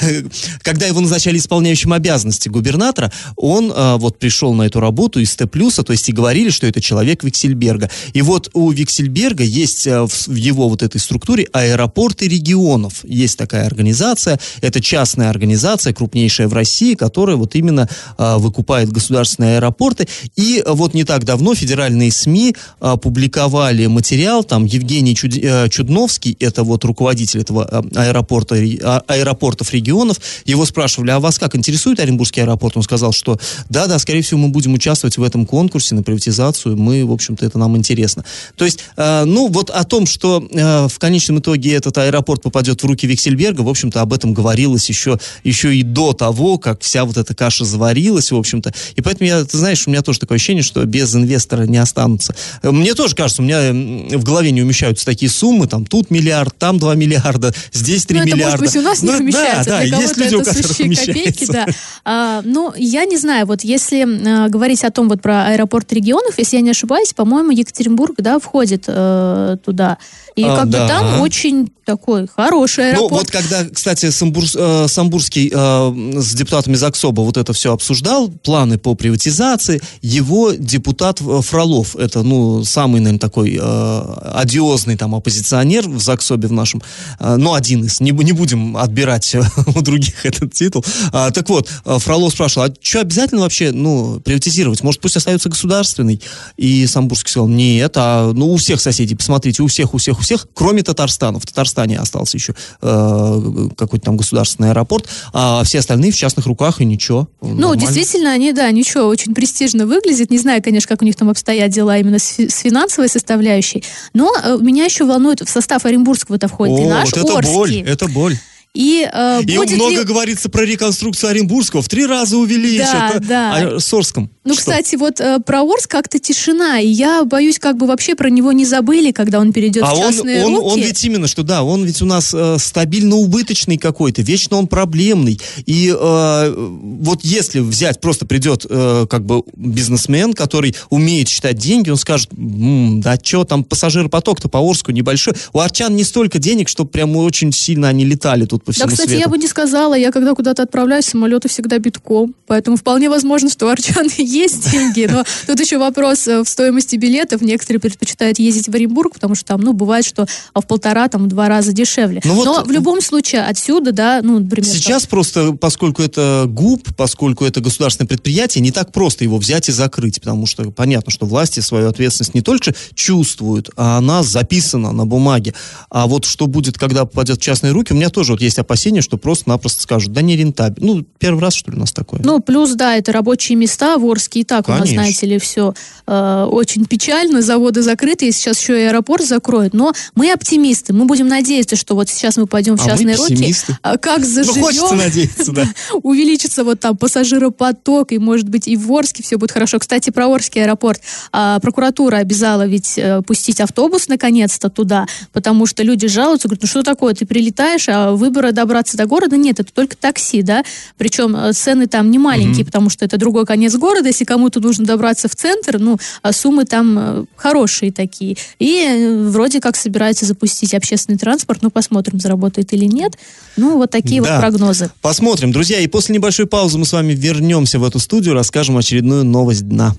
когда 0.63 0.87
его 0.87 1.01
назначали 1.01 1.39
исполняющим 1.39 1.93
обязанности 1.93 2.49
губернатора, 2.49 3.13
он 3.37 3.73
э, 3.75 3.97
вот 3.97 4.19
пришел 4.19 4.55
на 4.55 4.63
эту 4.63 4.81
работу 4.81 5.21
из 5.21 5.35
Т+, 5.35 5.47
то 5.47 5.93
есть 5.93 6.09
и 6.09 6.13
говорили, 6.13 6.51
что 6.51 6.67
это 6.67 6.81
человек 6.81 7.25
Виксельберга. 7.25 7.91
И 8.13 8.23
вот 8.23 8.51
у 8.53 8.71
Виксельберга 8.71 9.45
есть 9.45 9.87
э, 9.87 10.07
в 10.07 10.35
его 10.35 10.69
вот 10.69 10.83
этой 10.83 11.01
структуре 11.01 11.49
аэропорты 11.53 12.29
регионов. 12.29 13.05
Есть 13.05 13.39
такая 13.39 13.67
организация, 13.67 14.39
это 14.61 14.81
частная 14.81 15.31
организация, 15.31 15.93
крупнейшая 15.93 16.49
в 16.49 16.55
России, 16.55 16.95
которая 16.95 17.37
вот 17.37 17.55
именно 17.55 17.89
выкупает 18.19 18.91
государственные 18.91 19.57
аэропорты. 19.57 20.09
И 20.37 20.62
вот 20.67 20.95
не 20.95 21.05
так 21.05 21.25
давно 21.25 21.55
федеральные 21.55 22.11
СМИ 22.11 22.55
публиковали 23.01 23.87
материал, 23.87 24.45
там 24.45 24.65
Евгений 24.65 25.17
э, 25.43 25.69
Чудновский, 25.69 26.37
это 26.41 26.65
вот 26.65 26.85
руководитель 26.85 27.41
этого 27.41 27.69
э, 27.71 27.99
аэропорта, 27.99 28.57
а- 28.83 29.03
аэропортов 29.07 29.73
регионов, 29.73 30.19
его 30.45 30.65
спрашивали, 30.65 31.11
а 31.11 31.21
вас 31.21 31.39
как 31.39 31.57
интересует 31.57 32.01
Оренбургский 32.01 32.43
аэропорт? 32.43 32.77
Он 32.77 32.83
сказал, 32.83 33.13
что 33.13 33.39
да, 33.69 33.87
да, 33.87 33.99
скорее 33.99 34.23
всего, 34.23 34.41
мы 34.41 34.49
будем 34.49 34.75
участвовать 34.75 35.17
в 35.19 35.23
этом 35.23 35.47
конкурсе 35.47 35.95
на 35.95 36.03
приватизацию, 36.03 36.77
мы, 36.77 37.05
в 37.05 37.13
общем-то, 37.13 37.45
это 37.45 37.59
нам 37.59 37.77
интересно. 37.77 38.25
То 38.57 38.65
есть, 38.65 38.81
э, 38.97 39.25
ну, 39.25 39.49
вот 39.49 39.71
о 39.71 39.85
том, 39.85 40.07
что 40.07 40.41
в 40.43 40.99
конечном 40.99 41.39
итоге 41.39 41.75
этот 41.75 41.97
аэропорт 41.99 42.43
попадет 42.43 42.83
в 42.83 42.87
руки 42.87 43.07
Виксельберга, 43.07 43.63
в 43.63 43.69
общем-то, 43.69 44.01
об 44.01 44.13
этом 44.13 44.33
говорилось 44.35 44.89
еще, 44.89 45.19
еще 45.45 45.75
и 45.75 45.83
до 45.83 46.13
того, 46.13 46.59
как 46.59 46.83
вся 46.83 47.05
вот 47.05 47.17
эта 47.17 47.35
каша 47.35 47.65
заварилась, 47.65 48.31
в 48.31 48.37
общем-то. 48.37 48.73
И 48.97 49.01
поэтому, 49.01 49.29
я, 49.29 49.45
ты 49.45 49.57
знаешь, 49.57 49.87
у 49.87 49.91
меня 49.91 50.03
тоже 50.03 50.21
такое 50.21 50.37
ощущение, 50.37 50.52
ощущение, 50.53 50.63
что 50.63 50.85
без 50.85 51.15
инвестора 51.15 51.63
не 51.63 51.79
останутся. 51.79 52.35
Мне 52.63 52.95
тоже 52.95 53.15
кажется, 53.15 53.43
у 53.43 53.45
меня 53.45 53.73
в 54.17 54.25
голове 54.25 54.51
не 54.51 54.63
умещаются 54.63 55.05
такие 55.05 55.31
суммы, 55.31 55.67
там 55.67 55.85
тут 55.85 56.11
миллиард, 56.11 56.57
там 56.59 56.79
2 56.79 56.95
миллиарда, 56.95 57.53
здесь 57.73 58.07
3 58.07 58.17
ну, 58.19 58.23
это, 58.25 58.35
миллиарда. 58.35 58.59
может 58.59 58.75
быть, 58.75 58.83
у 58.83 58.89
нас 58.89 59.03
ну, 59.03 59.13
не 59.13 59.21
умещается, 59.21 59.71
да, 59.71 59.81
для 59.83 59.97
да, 59.97 60.03
есть 60.03 60.17
люди, 60.17 60.41
это 60.41 60.51
у 60.51 60.63
сущие 60.63 60.97
копейки, 60.97 61.47
да. 61.47 61.67
А, 62.05 62.43
ну, 62.45 62.73
я 62.77 63.05
не 63.05 63.17
знаю, 63.17 63.47
вот 63.47 63.63
если 63.63 64.03
а, 64.03 64.49
говорить 64.49 64.85
о 64.85 64.91
том 64.91 65.09
вот 65.09 65.23
про 65.23 65.47
аэропорт 65.47 65.93
регионов, 65.93 66.35
если 66.39 66.57
я 66.57 66.63
не 66.63 66.71
ошибаюсь, 66.71 67.13
по-моему, 67.15 67.51
Екатеринбург, 67.51 68.17
да, 68.19 68.39
входит 68.39 68.85
э, 68.87 69.57
туда. 69.65 69.99
И 70.37 70.45
а, 70.45 70.57
как 70.57 70.71
да. 70.71 70.83
бы 70.83 70.89
там 70.89 71.21
очень 71.21 71.71
такой 71.85 72.27
хороший 72.29 72.91
аэропорт. 72.91 73.11
Ну, 73.11 73.19
вот 73.19 73.31
когда, 73.31 73.65
кстати, 73.65 74.11
Самбур, 74.11 74.45
э, 74.55 74.87
Самбурский 74.89 75.51
э, 75.53 76.21
с 76.21 76.35
депутатами 76.35 76.75
ЗАГСОБа 76.75 77.23
вот 77.23 77.37
это 77.37 77.53
все 77.53 77.73
обсуждал, 77.73 78.29
планы 78.29 78.79
по 78.79 78.95
приватизации, 78.95 79.81
его 80.01 80.53
депутат 80.53 81.19
Фролов, 81.19 81.97
это, 81.97 82.23
ну, 82.23 82.65
самый, 82.65 83.01
наверное, 83.01 83.19
такой 83.19 83.59
э, 83.61 84.03
одиозный 84.35 84.97
там 84.97 85.15
оппозиционер 85.15 85.89
в 85.89 86.01
ЗАГСОБе 86.01 86.49
в 86.49 86.53
нашем, 86.53 86.83
э, 87.19 87.37
ну, 87.37 87.55
один 87.55 87.85
из, 87.85 88.01
не, 88.01 88.11
не 88.11 88.33
будем 88.33 88.77
отбирать 88.77 89.35
у 89.75 89.83
других 89.83 90.25
этот 90.25 90.53
титул. 90.53 90.85
А, 91.13 91.31
так 91.31 91.49
вот, 91.49 91.69
э, 91.85 91.99
Фролов 91.99 92.33
спрашивал, 92.33 92.69
а 92.69 92.75
что 92.81 93.01
обязательно 93.01 93.41
вообще, 93.43 93.73
ну, 93.73 94.21
приватизировать? 94.21 94.83
Может, 94.83 95.01
пусть 95.01 95.17
остается 95.17 95.49
государственный? 95.49 96.21
И 96.57 96.87
Самбурский 96.87 97.31
сказал, 97.31 97.49
нет, 97.49 97.93
а, 97.97 98.33
ну, 98.33 98.53
у 98.53 98.57
всех 98.57 98.81
соседей, 98.81 99.17
посмотрите, 99.17 99.63
у 99.63 99.67
всех, 99.67 99.95
у 99.95 99.99
всех, 99.99 100.22
у 100.23 100.25
всех, 100.25 100.47
кроме 100.55 100.83
Татарстана. 100.83 101.39
В 101.41 101.47
Татарстане 101.47 101.99
остался 101.99 102.37
еще 102.37 102.55
э, 102.81 103.69
какой-то 103.77 104.05
там 104.05 104.17
государственный 104.17 104.71
аэропорт, 104.71 105.09
а 105.33 105.63
все 105.65 105.81
остальные 105.81 106.13
в 106.13 106.17
частных 106.17 106.47
руках 106.47 106.81
и 106.81 106.85
ничего. 106.85 107.29
Ну, 107.41 107.49
нормально. 107.49 107.81
действительно, 107.81 108.33
они, 108.33 108.53
да, 108.53 108.71
ничего, 108.71 109.07
очень 109.07 109.35
престижно 109.35 109.87
выглядят. 109.87 110.31
Не 110.31 110.39
знаю, 110.39 110.63
конечно, 110.63 110.89
как 110.89 111.03
у 111.03 111.05
них 111.05 111.17
там 111.17 111.29
обстоят 111.29 111.71
дела 111.71 111.99
именно 111.99 112.19
с, 112.19 112.39
с 112.39 112.59
финансовой 112.61 113.09
составляющей, 113.09 113.85
но 114.15 114.33
э, 114.43 114.59
меня 114.61 114.85
еще 114.85 115.05
волнует, 115.05 115.41
в 115.41 115.51
состав 115.51 115.85
Оренбургского-то 115.85 116.49
входит 116.49 116.79
О, 116.79 116.83
и 116.83 116.87
наш 116.87 117.11
вот 117.11 117.25
это 117.25 117.35
Орский. 117.35 117.55
боль, 117.55 117.81
это 117.81 118.09
боль. 118.09 118.39
И, 118.75 119.07
э, 119.13 119.43
и 119.47 119.59
много 119.59 119.91
ли... 119.91 120.05
говорится 120.05 120.49
про 120.49 120.65
реконструкцию 120.65 121.31
Оренбургского. 121.31 121.83
В 121.83 121.89
три 121.89 122.07
раза 122.07 122.39
увеличат. 122.39 122.93
Да, 122.93 123.19
да. 123.21 123.75
А 123.77 123.81
Сорском. 123.81 124.31
Ну, 124.45 124.55
что? 124.55 124.63
кстати, 124.63 124.97
вот 124.97 125.21
э, 125.21 125.41
про 125.41 125.63
Орск 125.63 125.91
как-то 125.91 126.19
тишина. 126.19 126.81
И 126.81 126.89
я 126.89 127.25
боюсь, 127.25 127.59
как 127.59 127.77
бы 127.77 127.87
вообще 127.87 128.15
про 128.15 128.31
него 128.31 128.51
не 128.53 128.65
забыли, 128.65 129.13
когда 129.13 129.41
он 129.41 129.53
перейдет 129.53 129.85
а 129.85 129.95
в 129.95 129.99
частные 129.99 130.45
он, 130.45 130.55
руки. 130.55 130.67
Он, 130.67 130.73
он 130.73 130.81
ведь 130.81 131.05
именно, 131.05 131.29
что 131.29 131.43
да, 131.43 131.63
он 131.63 131.85
ведь 131.85 132.01
у 132.01 132.07
нас 132.07 132.33
э, 132.35 132.57
стабильно 132.59 133.17
убыточный 133.17 133.77
какой-то. 133.77 134.23
Вечно 134.23 134.57
он 134.57 134.67
проблемный. 134.67 135.39
И 135.67 135.95
э, 135.95 136.55
вот 136.57 137.21
если 137.25 137.61
взять, 137.61 138.01
просто 138.01 138.25
придет 138.25 138.65
э, 138.69 139.07
как 139.09 139.27
бы 139.27 139.43
бизнесмен, 139.55 140.33
который 140.33 140.75
умеет 140.89 141.29
считать 141.29 141.59
деньги, 141.59 141.91
он 141.91 141.99
скажет, 141.99 142.31
М, 142.33 143.01
да 143.01 143.19
что, 143.23 143.45
там 143.45 143.65
пассажиропоток-то 143.65 144.49
по 144.49 144.59
Орску 144.59 144.93
небольшой. 144.93 145.35
У 145.53 145.61
арчан 145.61 145.95
не 145.95 146.05
столько 146.05 146.39
денег, 146.39 146.69
чтобы 146.69 146.91
прям 146.91 147.17
очень 147.17 147.53
сильно 147.53 147.89
они 147.89 148.05
летали 148.05 148.47
тут 148.47 148.62
по 148.65 148.73
всему 148.73 148.87
Да, 148.87 148.93
кстати, 148.93 149.09
свету. 149.11 149.23
я 149.23 149.29
бы 149.29 149.39
не 149.39 149.47
сказала. 149.47 149.95
Я 149.95 150.11
когда 150.13 150.35
куда-то 150.35 150.63
отправляюсь, 150.63 151.07
самолеты 151.07 151.49
всегда 151.49 151.79
битком. 151.79 152.35
Поэтому 152.47 152.77
вполне 152.77 153.09
возможно, 153.09 153.51
что 153.51 153.67
у 153.67 153.69
арчан 153.69 154.09
есть 154.19 154.71
деньги. 154.71 155.09
Но 155.11 155.25
тут 155.47 155.61
еще 155.61 155.79
вопрос 155.79 156.27
э, 156.29 156.43
в 156.43 156.49
стоимости 156.49 156.97
билетов. 156.97 157.43
Некоторые 157.43 157.81
предпочитают 157.81 158.39
ездить 158.39 158.69
в 158.69 158.75
Оренбург, 158.75 159.15
потому 159.15 159.35
что 159.35 159.45
там, 159.45 159.61
ну, 159.61 159.73
бывает, 159.73 160.05
что 160.05 160.27
в 160.55 160.67
полтора, 160.67 161.09
там, 161.09 161.25
в 161.25 161.29
два 161.29 161.49
раза 161.49 161.73
дешевле. 161.73 162.21
Ну, 162.25 162.35
вот 162.35 162.45
Но 162.45 162.65
в 162.65 162.71
любом 162.71 163.01
случае 163.01 163.43
отсюда, 163.43 163.93
да, 163.93 164.21
ну, 164.23 164.39
например... 164.39 164.71
Сейчас 164.71 165.03
там... 165.03 165.11
просто, 165.11 165.53
поскольку 165.53 166.03
это 166.03 166.45
ГУП, 166.47 166.89
поскольку 166.97 167.45
это 167.45 167.61
государственное 167.61 168.09
предприятие, 168.09 168.63
не 168.63 168.71
так 168.71 168.93
просто 168.93 169.25
его 169.25 169.39
взять 169.39 169.69
и 169.69 169.73
закрыть, 169.73 170.21
потому 170.21 170.47
что 170.47 170.71
понятно, 170.71 171.11
что 171.11 171.27
власти 171.27 171.61
свою 171.61 171.89
ответственность 171.89 172.35
не 172.35 172.43
только 172.43 172.75
чувствуют, 172.95 173.71
а 173.77 173.99
она 173.99 174.23
записана 174.23 174.93
на 174.93 175.07
бумаге. 175.07 175.55
А 175.91 176.07
вот 176.07 176.25
что 176.25 176.47
будет, 176.47 176.79
когда 176.79 177.05
попадет 177.05 177.39
в 177.39 177.43
частные 177.43 177.73
руки, 177.73 177.93
у 177.93 177.97
меня 177.97 178.11
тоже 178.11 178.33
вот 178.33 178.41
есть 178.41 178.52
опасения, 178.59 179.01
что 179.01 179.17
просто-напросто 179.17 179.83
скажут, 179.83 180.13
да 180.13 180.23
не 180.23 180.37
рентабельно. 180.37 180.95
Ну, 180.95 181.05
первый 181.19 181.41
раз, 181.41 181.55
что 181.55 181.71
ли, 181.71 181.77
у 181.77 181.81
нас 181.81 181.93
такое? 181.93 182.21
Ну, 182.23 182.41
плюс, 182.41 182.73
да, 182.73 182.97
это 182.97 183.13
рабочие 183.13 183.57
места 183.57 183.97
в 183.99 184.05
Орске 184.05 184.41
и 184.41 184.45
так 184.45 184.67
Конечно. 184.67 184.85
у 184.85 184.87
нас, 184.87 184.95
знаете 184.95 185.27
ли, 185.27 185.39
все 185.39 185.75
э, 186.07 186.47
очень 186.51 186.85
печально, 186.87 187.43
заводы 187.43 187.83
закрыты, 187.83 188.29
и 188.29 188.33
сейчас 188.33 188.61
еще 188.61 188.81
и 188.81 188.87
аэропорт 188.87 189.25
закроют. 189.25 189.75
Но 189.75 189.93
мы 190.15 190.31
оптимисты, 190.33 190.93
мы 190.93 191.05
будем 191.05 191.29
надеяться, 191.29 191.77
что 191.77 191.95
вот 191.95 192.09
сейчас 192.09 192.37
мы 192.37 192.47
пойдем 192.47 192.77
в 192.77 192.83
а 192.83 192.89
частные 192.89 193.17
руки. 193.17 193.55
А 193.83 193.97
как 193.99 194.25
заживем? 194.25 194.61
Ну, 194.61 194.67
хочется 194.67 194.95
надеяться, 194.95 195.53
да. 195.53 195.67
Увеличится 196.03 196.65
вот 196.65 196.81
там 196.81 196.97
пассажиропоток, 196.97 198.13
и, 198.13 198.19
может 198.19 198.49
быть, 198.49 198.69
и 198.69 198.77
в 198.77 198.93
Орске 198.93 199.23
все 199.23 199.37
будет 199.37 199.53
хорошо. 199.53 199.79
Кстати, 199.79 200.11
про 200.11 200.27
Орский 200.27 200.63
аэропорт. 200.63 201.01
А, 201.33 201.59
прокуратура 201.61 202.17
обязала 202.17 202.67
ведь 202.67 202.95
э, 202.97 203.23
пустить 203.23 203.61
автобус 203.61 204.09
наконец-то 204.09 204.69
туда, 204.69 205.07
потому 205.33 205.67
что 205.67 205.83
люди 205.83 206.09
жалуются, 206.09 206.49
говорят, 206.49 206.63
ну 206.63 206.69
что 206.69 206.83
такое, 206.83 207.15
ты 207.15 207.27
прилетаешь, 207.27 207.89
а 207.89 208.13
выбора 208.43 208.53
добраться 208.53 208.97
до 208.97 209.07
города 209.07 209.37
нет, 209.37 209.61
это 209.61 209.73
только 209.73 209.97
такси, 209.97 210.43
да, 210.43 210.65
причем 210.99 211.37
э, 211.37 211.53
цены 211.53 211.87
там 211.87 212.11
не 212.11 212.19
маленькие, 212.19 212.63
mm-hmm. 212.63 212.67
потому 212.67 212.91
что 212.91 213.05
это 213.05 213.17
другой 213.17 213.47
конец 213.47 213.75
города, 213.77 214.09
если 214.09 214.25
кому-то 214.25 214.61
нужно 214.61 214.85
добраться 214.85 215.29
в 215.29 215.37
центр, 215.37 215.79
ну, 215.79 215.99
а 216.23 216.33
суммы 216.33 216.65
там 216.65 216.99
э, 216.99 217.25
хорошие 217.37 217.93
такие. 217.93 218.37
И 218.59 218.85
э, 218.85 219.29
вроде 219.29 219.61
как 219.61 219.77
собирается 219.77 220.27
запустить 220.27 220.75
общественный 220.75 221.19
транспорт, 221.19 221.61
ну, 221.63 221.71
посмотрим, 221.71 222.19
заработает 222.19 222.73
или 222.73 222.87
нет. 222.87 223.17
Ну, 223.57 223.77
вот 223.77 223.91
такие 223.91 224.23
да. 224.23 224.33
вот 224.33 224.41
прогнозы. 224.41 224.91
Посмотрим, 225.01 225.53
друзья, 225.53 225.79
и 225.79 225.87
после 225.87 226.15
небольшой 226.15 226.47
паузы 226.47 226.79
мы 226.79 226.85
с 226.85 226.93
вами 226.93 227.13
вернемся 227.13 227.79
в 227.79 227.85
эту 227.85 227.99
студию, 227.99 228.35
расскажем 228.35 228.77
очередную 228.77 229.25
новость 229.25 229.69
дна. 229.69 229.95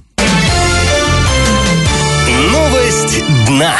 Новость 2.51 3.23
дна. 3.47 3.75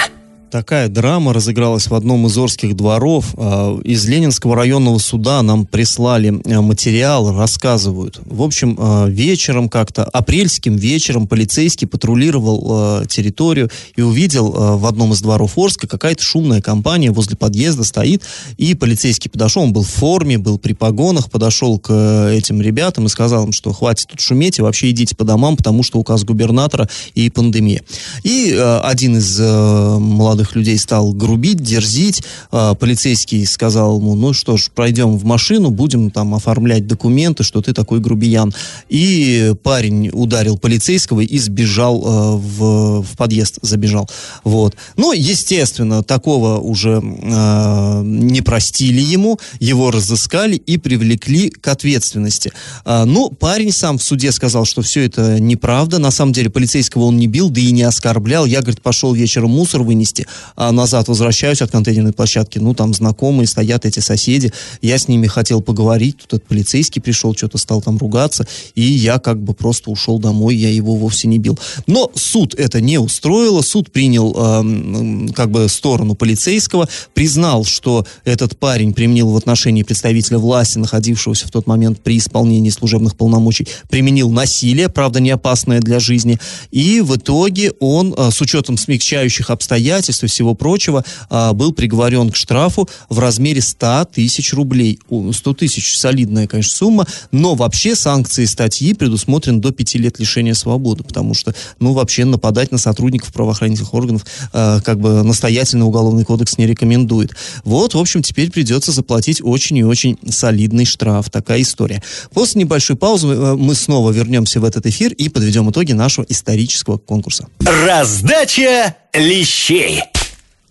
Такая 0.54 0.88
драма 0.88 1.34
разыгралась 1.34 1.88
в 1.88 1.96
одном 1.96 2.28
из 2.28 2.38
Орских 2.38 2.76
дворов. 2.76 3.34
А, 3.38 3.76
из 3.84 4.06
Ленинского 4.06 4.56
районного 4.56 5.00
суда 5.00 5.42
нам 5.42 5.66
прислали 5.66 6.32
а, 6.46 6.62
материал, 6.62 7.36
рассказывают. 7.36 8.20
В 8.24 8.44
общем, 8.44 8.78
а, 8.80 9.08
вечером 9.08 9.68
как-то, 9.68 10.04
апрельским 10.04 10.76
вечером 10.76 11.26
полицейский 11.26 11.88
патрулировал 11.88 13.04
территорию 13.08 13.72
и 13.96 14.04
увидел 14.04 14.78
в 14.78 14.86
одном 14.86 15.13
из 15.13 15.22
дворов 15.22 15.58
Орска 15.58 15.88
какая-то 15.88 16.22
шумная 16.22 16.62
компания 16.62 17.10
возле 17.10 17.36
подъезда 17.36 17.84
стоит. 17.84 18.22
И 18.58 18.76
полицейский 18.76 19.32
подошел, 19.32 19.63
он 19.63 19.74
был 19.74 19.82
в 19.82 19.89
форме, 19.89 20.38
был 20.38 20.60
при 20.60 20.74
погонах, 20.74 21.32
подошел 21.32 21.80
к 21.80 22.30
этим 22.32 22.62
ребятам 22.62 23.08
и 23.08 23.10
сказал 23.10 23.46
им, 23.46 23.54
что 23.54 23.74
хватит 23.74 24.10
тут 24.10 24.20
шуметь 24.20 24.60
и 24.60 24.62
вообще 24.62 24.92
идите 24.92 25.16
по 25.16 25.24
домам, 25.24 25.58
потому 25.58 25.82
что 25.82 25.98
указ 25.98 26.24
губернатора 26.24 26.88
и 27.16 27.32
пандемия. 27.32 27.82
И 28.22 28.54
один 28.84 29.18
из 29.18 29.39
молодых 29.39 30.42
молодых 30.43 30.56
людей 30.56 30.77
стал 30.77 31.13
грубить, 31.13 31.62
дерзить. 31.62 32.23
А, 32.51 32.73
полицейский 32.75 33.45
сказал 33.45 33.99
ему, 33.99 34.15
ну 34.15 34.34
что 34.34 34.58
ж, 34.58 34.69
пройдем 34.73 35.17
в 35.17 35.23
машину, 35.23 35.69
будем 35.69 36.12
там 36.12 36.36
оформлять 36.36 36.88
документы, 36.88 37.43
что 37.43 37.62
ты 37.62 37.73
такой 37.73 37.99
грубиян. 37.99 38.53
И 38.89 39.53
парень 39.63 40.10
ударил 40.12 40.58
полицейского 40.58 41.21
и 41.21 41.39
сбежал 41.39 42.03
а, 42.06 42.36
в, 42.36 43.03
в 43.03 43.17
подъезд, 43.17 43.60
забежал. 43.62 44.10
Вот. 44.43 44.75
Ну, 44.97 45.13
естественно, 45.13 46.03
такого 46.03 46.60
уже 46.60 47.01
э, 47.01 48.01
не 48.03 48.41
простили 48.41 49.01
ему, 49.01 49.39
его 49.60 49.91
разыскали 49.91 50.56
и 50.56 50.77
привлекли 50.77 51.49
к 51.49 51.67
ответственности. 51.67 52.51
Э, 52.86 53.06
ну, 53.06 53.29
парень 53.29 53.71
сам 53.71 53.97
в 53.97 54.03
суде 54.03 54.32
сказал, 54.32 54.65
что 54.65 54.82
все 54.82 55.06
это 55.06 55.39
неправда. 55.39 55.99
На 55.99 56.12
самом 56.12 56.34
деле 56.34 56.49
полицейского 56.49 57.03
он 57.03 57.17
не 57.17 57.27
бил, 57.27 57.49
да 57.49 57.62
и 57.62 57.71
не 57.71 57.84
оскорблял. 57.84 58.45
Я, 58.45 58.62
говорит, 58.62 58.82
пошел 58.82 59.13
вечером 59.13 59.51
мусор 59.51 59.84
вынести 59.84 60.23
а 60.23 60.33
назад 60.58 61.08
возвращаюсь 61.08 61.62
от 61.62 61.72
контейнерной 61.72 62.13
площадки, 62.13 62.60
ну, 62.60 62.74
там 62.74 62.93
знакомые 62.93 63.48
стоят 63.48 63.86
эти 63.86 64.00
соседи, 64.00 64.52
я 64.82 64.98
с 64.98 65.08
ними 65.08 65.28
хотел 65.28 65.62
поговорить, 65.62 66.17
тут 66.17 66.34
этот 66.34 66.48
полицейский 66.48 67.02
пришел, 67.02 67.36
что-то 67.36 67.58
стал 67.58 67.82
там 67.82 67.98
ругаться, 67.98 68.46
и 68.76 68.82
я 68.82 69.19
как 69.19 69.41
бы 69.41 69.54
просто 69.54 69.89
ушел 69.89 70.19
домой, 70.19 70.56
я 70.56 70.69
его 70.69 70.96
вовсе 70.96 71.28
не 71.28 71.39
бил. 71.39 71.58
Но 71.88 72.12
суд 72.15 72.56
это 72.56 72.82
не 72.82 72.98
устроило, 72.98 73.62
суд 73.62 73.91
принял 73.91 74.34
э, 74.36 75.34
как 75.34 75.52
бы 75.52 75.67
сторону 75.69 76.15
полицейского, 76.15 76.88
признал, 77.13 77.65
что 77.65 78.06
этот 78.26 78.58
парень 78.58 78.93
применил 78.93 79.30
в 79.30 79.38
отношении 79.38 79.84
представителя 79.84 80.38
власти, 80.38 80.78
находившегося 80.78 81.48
в 81.48 81.52
тот 81.52 81.67
момент 81.67 82.02
при 82.02 82.17
исполнении 82.17 82.69
служебных 82.69 83.15
полномочий, 83.15 83.67
применил 83.89 84.30
насилие, 84.30 84.89
правда, 84.89 85.19
не 85.19 85.32
опасное 85.32 85.80
для 85.80 86.00
жизни, 86.00 86.39
и 86.72 87.02
в 87.02 87.15
итоге 87.15 87.74
он, 87.80 88.13
э, 88.17 88.32
с 88.32 88.41
учетом 88.41 88.78
смягчающих 88.78 89.50
обстоятельств, 89.50 90.22
качестве 90.23 90.27
всего 90.27 90.53
прочего, 90.53 91.03
а, 91.29 91.53
был 91.53 91.73
приговорен 91.73 92.29
к 92.29 92.36
штрафу 92.36 92.89
в 93.09 93.19
размере 93.19 93.62
100 93.62 94.05
тысяч 94.13 94.53
рублей. 94.53 94.99
100 95.09 95.53
тысяч 95.53 95.97
солидная, 95.97 96.47
конечно, 96.47 96.75
сумма, 96.75 97.07
но 97.31 97.55
вообще 97.55 97.95
санкции 97.95 98.45
статьи 98.45 98.93
предусмотрены 98.93 99.59
до 99.59 99.71
5 99.71 99.95
лет 99.95 100.19
лишения 100.19 100.53
свободы, 100.53 101.03
потому 101.03 101.33
что, 101.33 101.53
ну, 101.79 101.93
вообще 101.93 102.25
нападать 102.25 102.71
на 102.71 102.77
сотрудников 102.77 103.33
правоохранительных 103.33 103.93
органов 103.93 104.25
а, 104.53 104.79
как 104.81 104.99
бы 104.99 105.23
настоятельно 105.23 105.86
Уголовный 105.86 106.23
кодекс 106.23 106.57
не 106.57 106.65
рекомендует. 106.65 107.36
Вот, 107.65 107.93
в 107.93 107.97
общем, 107.97 108.21
теперь 108.21 108.49
придется 108.49 108.91
заплатить 108.91 109.41
очень 109.43 109.77
и 109.77 109.83
очень 109.83 110.17
солидный 110.29 110.86
штраф. 110.86 111.29
Такая 111.29 111.62
история. 111.62 112.01
После 112.33 112.62
небольшой 112.62 112.95
паузы 112.95 113.27
э, 113.27 113.55
мы 113.55 113.75
снова 113.75 114.12
вернемся 114.12 114.59
в 114.59 114.65
этот 114.65 114.86
эфир 114.86 115.13
и 115.13 115.29
подведем 115.29 115.69
итоги 115.69 115.91
нашего 115.91 116.25
исторического 116.29 116.97
конкурса. 116.97 117.47
Раздача 117.59 118.95
лещей. 119.13 120.01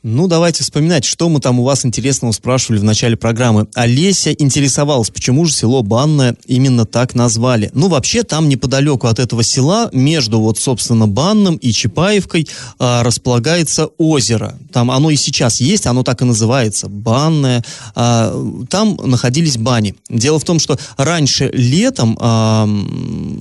Ну, 0.04 0.26
давайте 0.26 0.64
вспоминать, 0.64 1.04
что 1.04 1.28
мы 1.28 1.38
там 1.38 1.60
у 1.60 1.62
вас 1.62 1.86
интересного 1.86 2.32
спрашивали 2.32 2.80
в 2.80 2.82
начале 2.82 3.16
программы. 3.16 3.68
Олеся 3.74 4.32
интересовалась, 4.32 5.10
почему 5.10 5.44
же 5.44 5.54
село 5.54 5.84
Банное 5.84 6.34
именно 6.46 6.84
так 6.84 7.14
назвали. 7.14 7.70
Ну, 7.72 7.86
вообще, 7.86 8.24
там 8.24 8.48
неподалеку 8.48 9.06
от 9.06 9.20
этого 9.20 9.44
села, 9.44 9.90
между 9.92 10.40
вот, 10.40 10.58
собственно, 10.58 11.06
Банным 11.06 11.54
и 11.54 11.70
Чапаевкой, 11.70 12.48
а, 12.80 13.04
располагается 13.04 13.90
озеро. 13.96 14.58
Там 14.72 14.90
оно 14.90 15.08
и 15.08 15.14
сейчас 15.14 15.60
есть, 15.60 15.86
оно 15.86 16.02
так 16.02 16.20
и 16.20 16.24
называется, 16.24 16.88
Банное. 16.88 17.64
А, 17.94 18.34
там 18.68 18.98
находились 19.04 19.56
бани. 19.56 19.94
Дело 20.08 20.40
в 20.40 20.44
том, 20.44 20.58
что 20.58 20.80
раньше 20.96 21.48
летом 21.54 22.18
а, 22.20 22.68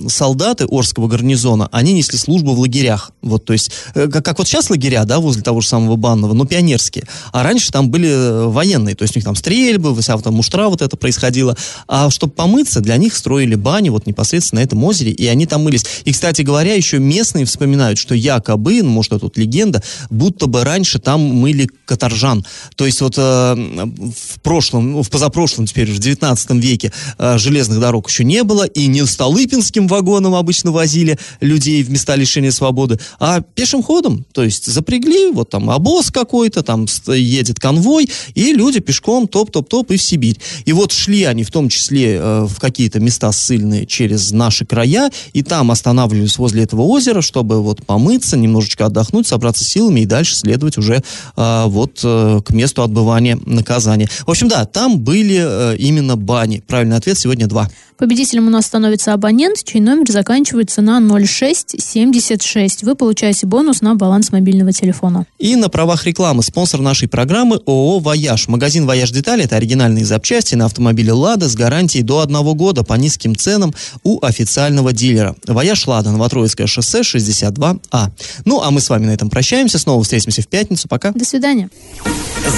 солдаты 0.06 0.66
Орского 0.70 1.08
гарнизона, 1.08 1.68
они 1.72 1.92
несли 1.92 2.18
службу 2.18 2.54
в 2.54 2.60
лагерях. 2.60 3.10
Вот, 3.20 3.44
то 3.46 3.52
есть, 3.52 3.72
э, 3.96 4.06
как, 4.06 4.24
как 4.24 4.38
вот 4.38 4.46
сейчас 4.46 4.70
лагеря, 4.70 5.04
да, 5.04 5.18
возле 5.18 5.42
того 5.42 5.60
же 5.60 5.66
самого 5.66 5.96
Банного, 5.96 6.34
но 6.34 6.46
пионерские. 6.52 7.06
А 7.32 7.42
раньше 7.42 7.72
там 7.72 7.88
были 7.88 8.10
э, 8.10 8.46
военные, 8.46 8.94
то 8.94 9.04
есть 9.04 9.16
у 9.16 9.18
них 9.18 9.24
там 9.24 9.34
стрельбы, 9.34 9.98
вся 9.98 10.18
там 10.18 10.34
муштра 10.34 10.68
вот 10.68 10.82
это 10.82 10.98
происходило. 10.98 11.56
А 11.88 12.10
чтобы 12.10 12.34
помыться, 12.34 12.80
для 12.80 12.98
них 12.98 13.16
строили 13.16 13.54
бани 13.54 13.88
вот 13.88 14.06
непосредственно 14.06 14.60
на 14.60 14.64
этом 14.64 14.84
озере, 14.84 15.12
и 15.12 15.26
они 15.28 15.46
там 15.46 15.62
мылись. 15.62 15.86
И, 16.04 16.12
кстати 16.12 16.42
говоря, 16.42 16.74
еще 16.74 16.98
местные 16.98 17.46
вспоминают, 17.46 17.98
что 17.98 18.14
якобы, 18.14 18.82
ну, 18.82 18.90
может, 18.90 19.12
это 19.12 19.20
тут 19.20 19.38
легенда, 19.38 19.82
будто 20.10 20.46
бы 20.46 20.62
раньше 20.62 20.98
там 20.98 21.22
мыли 21.22 21.70
каторжан. 21.86 22.44
То 22.76 22.84
есть 22.84 23.00
вот 23.00 23.14
э, 23.16 23.54
в 23.54 24.40
прошлом, 24.42 24.92
ну, 24.92 25.02
в 25.02 25.08
позапрошлом 25.08 25.64
теперь, 25.64 25.90
в 25.90 25.98
19 25.98 26.50
веке 26.50 26.92
э, 27.16 27.38
железных 27.38 27.80
дорог 27.80 28.10
еще 28.10 28.24
не 28.24 28.44
было, 28.44 28.64
и 28.64 28.88
не 28.88 29.06
Столыпинским 29.06 29.88
вагоном 29.88 30.34
обычно 30.34 30.70
возили 30.70 31.18
людей 31.40 31.82
в 31.82 31.90
места 31.90 32.14
лишения 32.14 32.50
свободы, 32.50 32.98
а 33.18 33.40
пешим 33.40 33.82
ходом. 33.82 34.26
То 34.32 34.44
есть 34.44 34.66
запрягли, 34.66 35.30
вот 35.32 35.48
там 35.48 35.70
обоз 35.70 36.10
какой 36.10 36.41
какой-то, 36.42 36.62
там 36.64 36.86
едет 37.06 37.60
конвой, 37.60 38.10
и 38.34 38.52
люди 38.52 38.80
пешком 38.80 39.28
топ-топ-топ 39.28 39.92
и 39.92 39.96
в 39.96 40.02
Сибирь. 40.02 40.38
И 40.64 40.72
вот 40.72 40.90
шли 40.90 41.22
они 41.22 41.44
в 41.44 41.50
том 41.52 41.68
числе 41.68 42.16
э, 42.16 42.46
в 42.48 42.58
какие-то 42.58 42.98
места 42.98 43.30
ссыльные 43.30 43.86
через 43.86 44.32
наши 44.32 44.66
края, 44.66 45.10
и 45.32 45.42
там 45.42 45.70
останавливались 45.70 46.38
возле 46.38 46.64
этого 46.64 46.82
озера, 46.82 47.20
чтобы 47.20 47.62
вот 47.62 47.86
помыться, 47.86 48.36
немножечко 48.36 48.86
отдохнуть, 48.86 49.28
собраться 49.28 49.62
силами 49.62 50.00
и 50.00 50.06
дальше 50.06 50.34
следовать 50.34 50.78
уже 50.78 51.02
э, 51.36 51.64
вот 51.66 52.00
э, 52.02 52.40
к 52.44 52.50
месту 52.50 52.82
отбывания 52.82 53.38
наказания. 53.46 54.08
В 54.26 54.30
общем, 54.30 54.48
да, 54.48 54.64
там 54.64 54.98
были 54.98 55.76
именно 55.78 56.16
бани. 56.16 56.62
Правильный 56.66 56.96
ответ 56.96 57.18
сегодня 57.18 57.46
два. 57.46 57.70
Победителем 58.02 58.48
у 58.48 58.50
нас 58.50 58.66
становится 58.66 59.12
абонент, 59.12 59.62
чей 59.62 59.80
номер 59.80 60.10
заканчивается 60.10 60.82
на 60.82 60.98
0676. 60.98 62.82
Вы 62.82 62.96
получаете 62.96 63.46
бонус 63.46 63.80
на 63.80 63.94
баланс 63.94 64.32
мобильного 64.32 64.72
телефона. 64.72 65.24
И 65.38 65.54
на 65.54 65.68
правах 65.68 66.04
рекламы 66.04 66.42
спонсор 66.42 66.80
нашей 66.80 67.06
программы 67.06 67.60
ООО 67.64 68.00
«Вояж». 68.00 68.48
Магазин 68.48 68.86
«Вояж 68.86 69.12
Детали»— 69.12 69.44
это 69.44 69.54
оригинальные 69.54 70.04
запчасти 70.04 70.56
на 70.56 70.64
автомобиле 70.64 71.12
«Лада» 71.12 71.48
с 71.48 71.54
гарантией 71.54 72.02
до 72.02 72.18
одного 72.18 72.56
года 72.56 72.82
по 72.82 72.94
низким 72.94 73.36
ценам 73.36 73.72
у 74.02 74.18
официального 74.20 74.92
дилера. 74.92 75.36
«Вояж 75.46 75.86
Лада», 75.86 76.10
Новотроицкое 76.10 76.66
шоссе, 76.66 77.02
62А. 77.02 78.10
Ну, 78.44 78.62
а 78.62 78.72
мы 78.72 78.80
с 78.80 78.90
вами 78.90 79.06
на 79.06 79.10
этом 79.12 79.30
прощаемся. 79.30 79.78
Снова 79.78 80.02
встретимся 80.02 80.42
в 80.42 80.48
пятницу. 80.48 80.88
Пока. 80.88 81.12
До 81.12 81.24
свидания. 81.24 81.70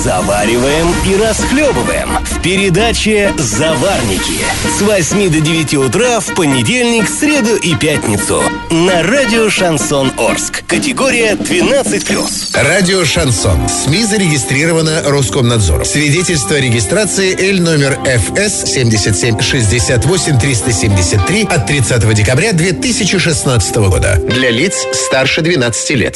Завариваем 0.03 0.87
и 1.07 1.17
расхлебываем 1.17 2.09
в 2.25 2.41
передаче 2.41 3.35
«Заварники» 3.37 4.41
с 4.79 4.81
8 4.81 5.34
до 5.35 5.41
9 5.41 5.75
утра 5.75 6.21
в 6.21 6.33
понедельник, 6.35 7.09
среду 7.09 7.57
и 7.57 7.75
пятницу 7.75 8.41
на 8.71 9.03
радио 9.03 9.51
«Шансон 9.51 10.13
Орск». 10.17 10.63
Категория 10.69 11.33
12+. 11.33 12.55
Радио 12.55 13.05
«Шансон». 13.05 13.69
СМИ 13.69 14.05
зарегистрировано 14.05 15.03
Роскомнадзором. 15.05 15.85
Свидетельство 15.85 16.57
о 16.57 16.61
регистрации 16.61 17.37
Л 17.51 17.61
номер 17.61 17.99
ФС 18.05 18.73
77 18.73 19.41
68 19.41 20.39
373 20.39 21.49
от 21.51 21.67
30 21.67 22.15
декабря 22.15 22.53
2016 22.53 23.75
года. 23.77 24.21
Для 24.29 24.51
лиц 24.51 24.87
старше 24.93 25.43
12 25.43 25.91
лет. 25.91 26.13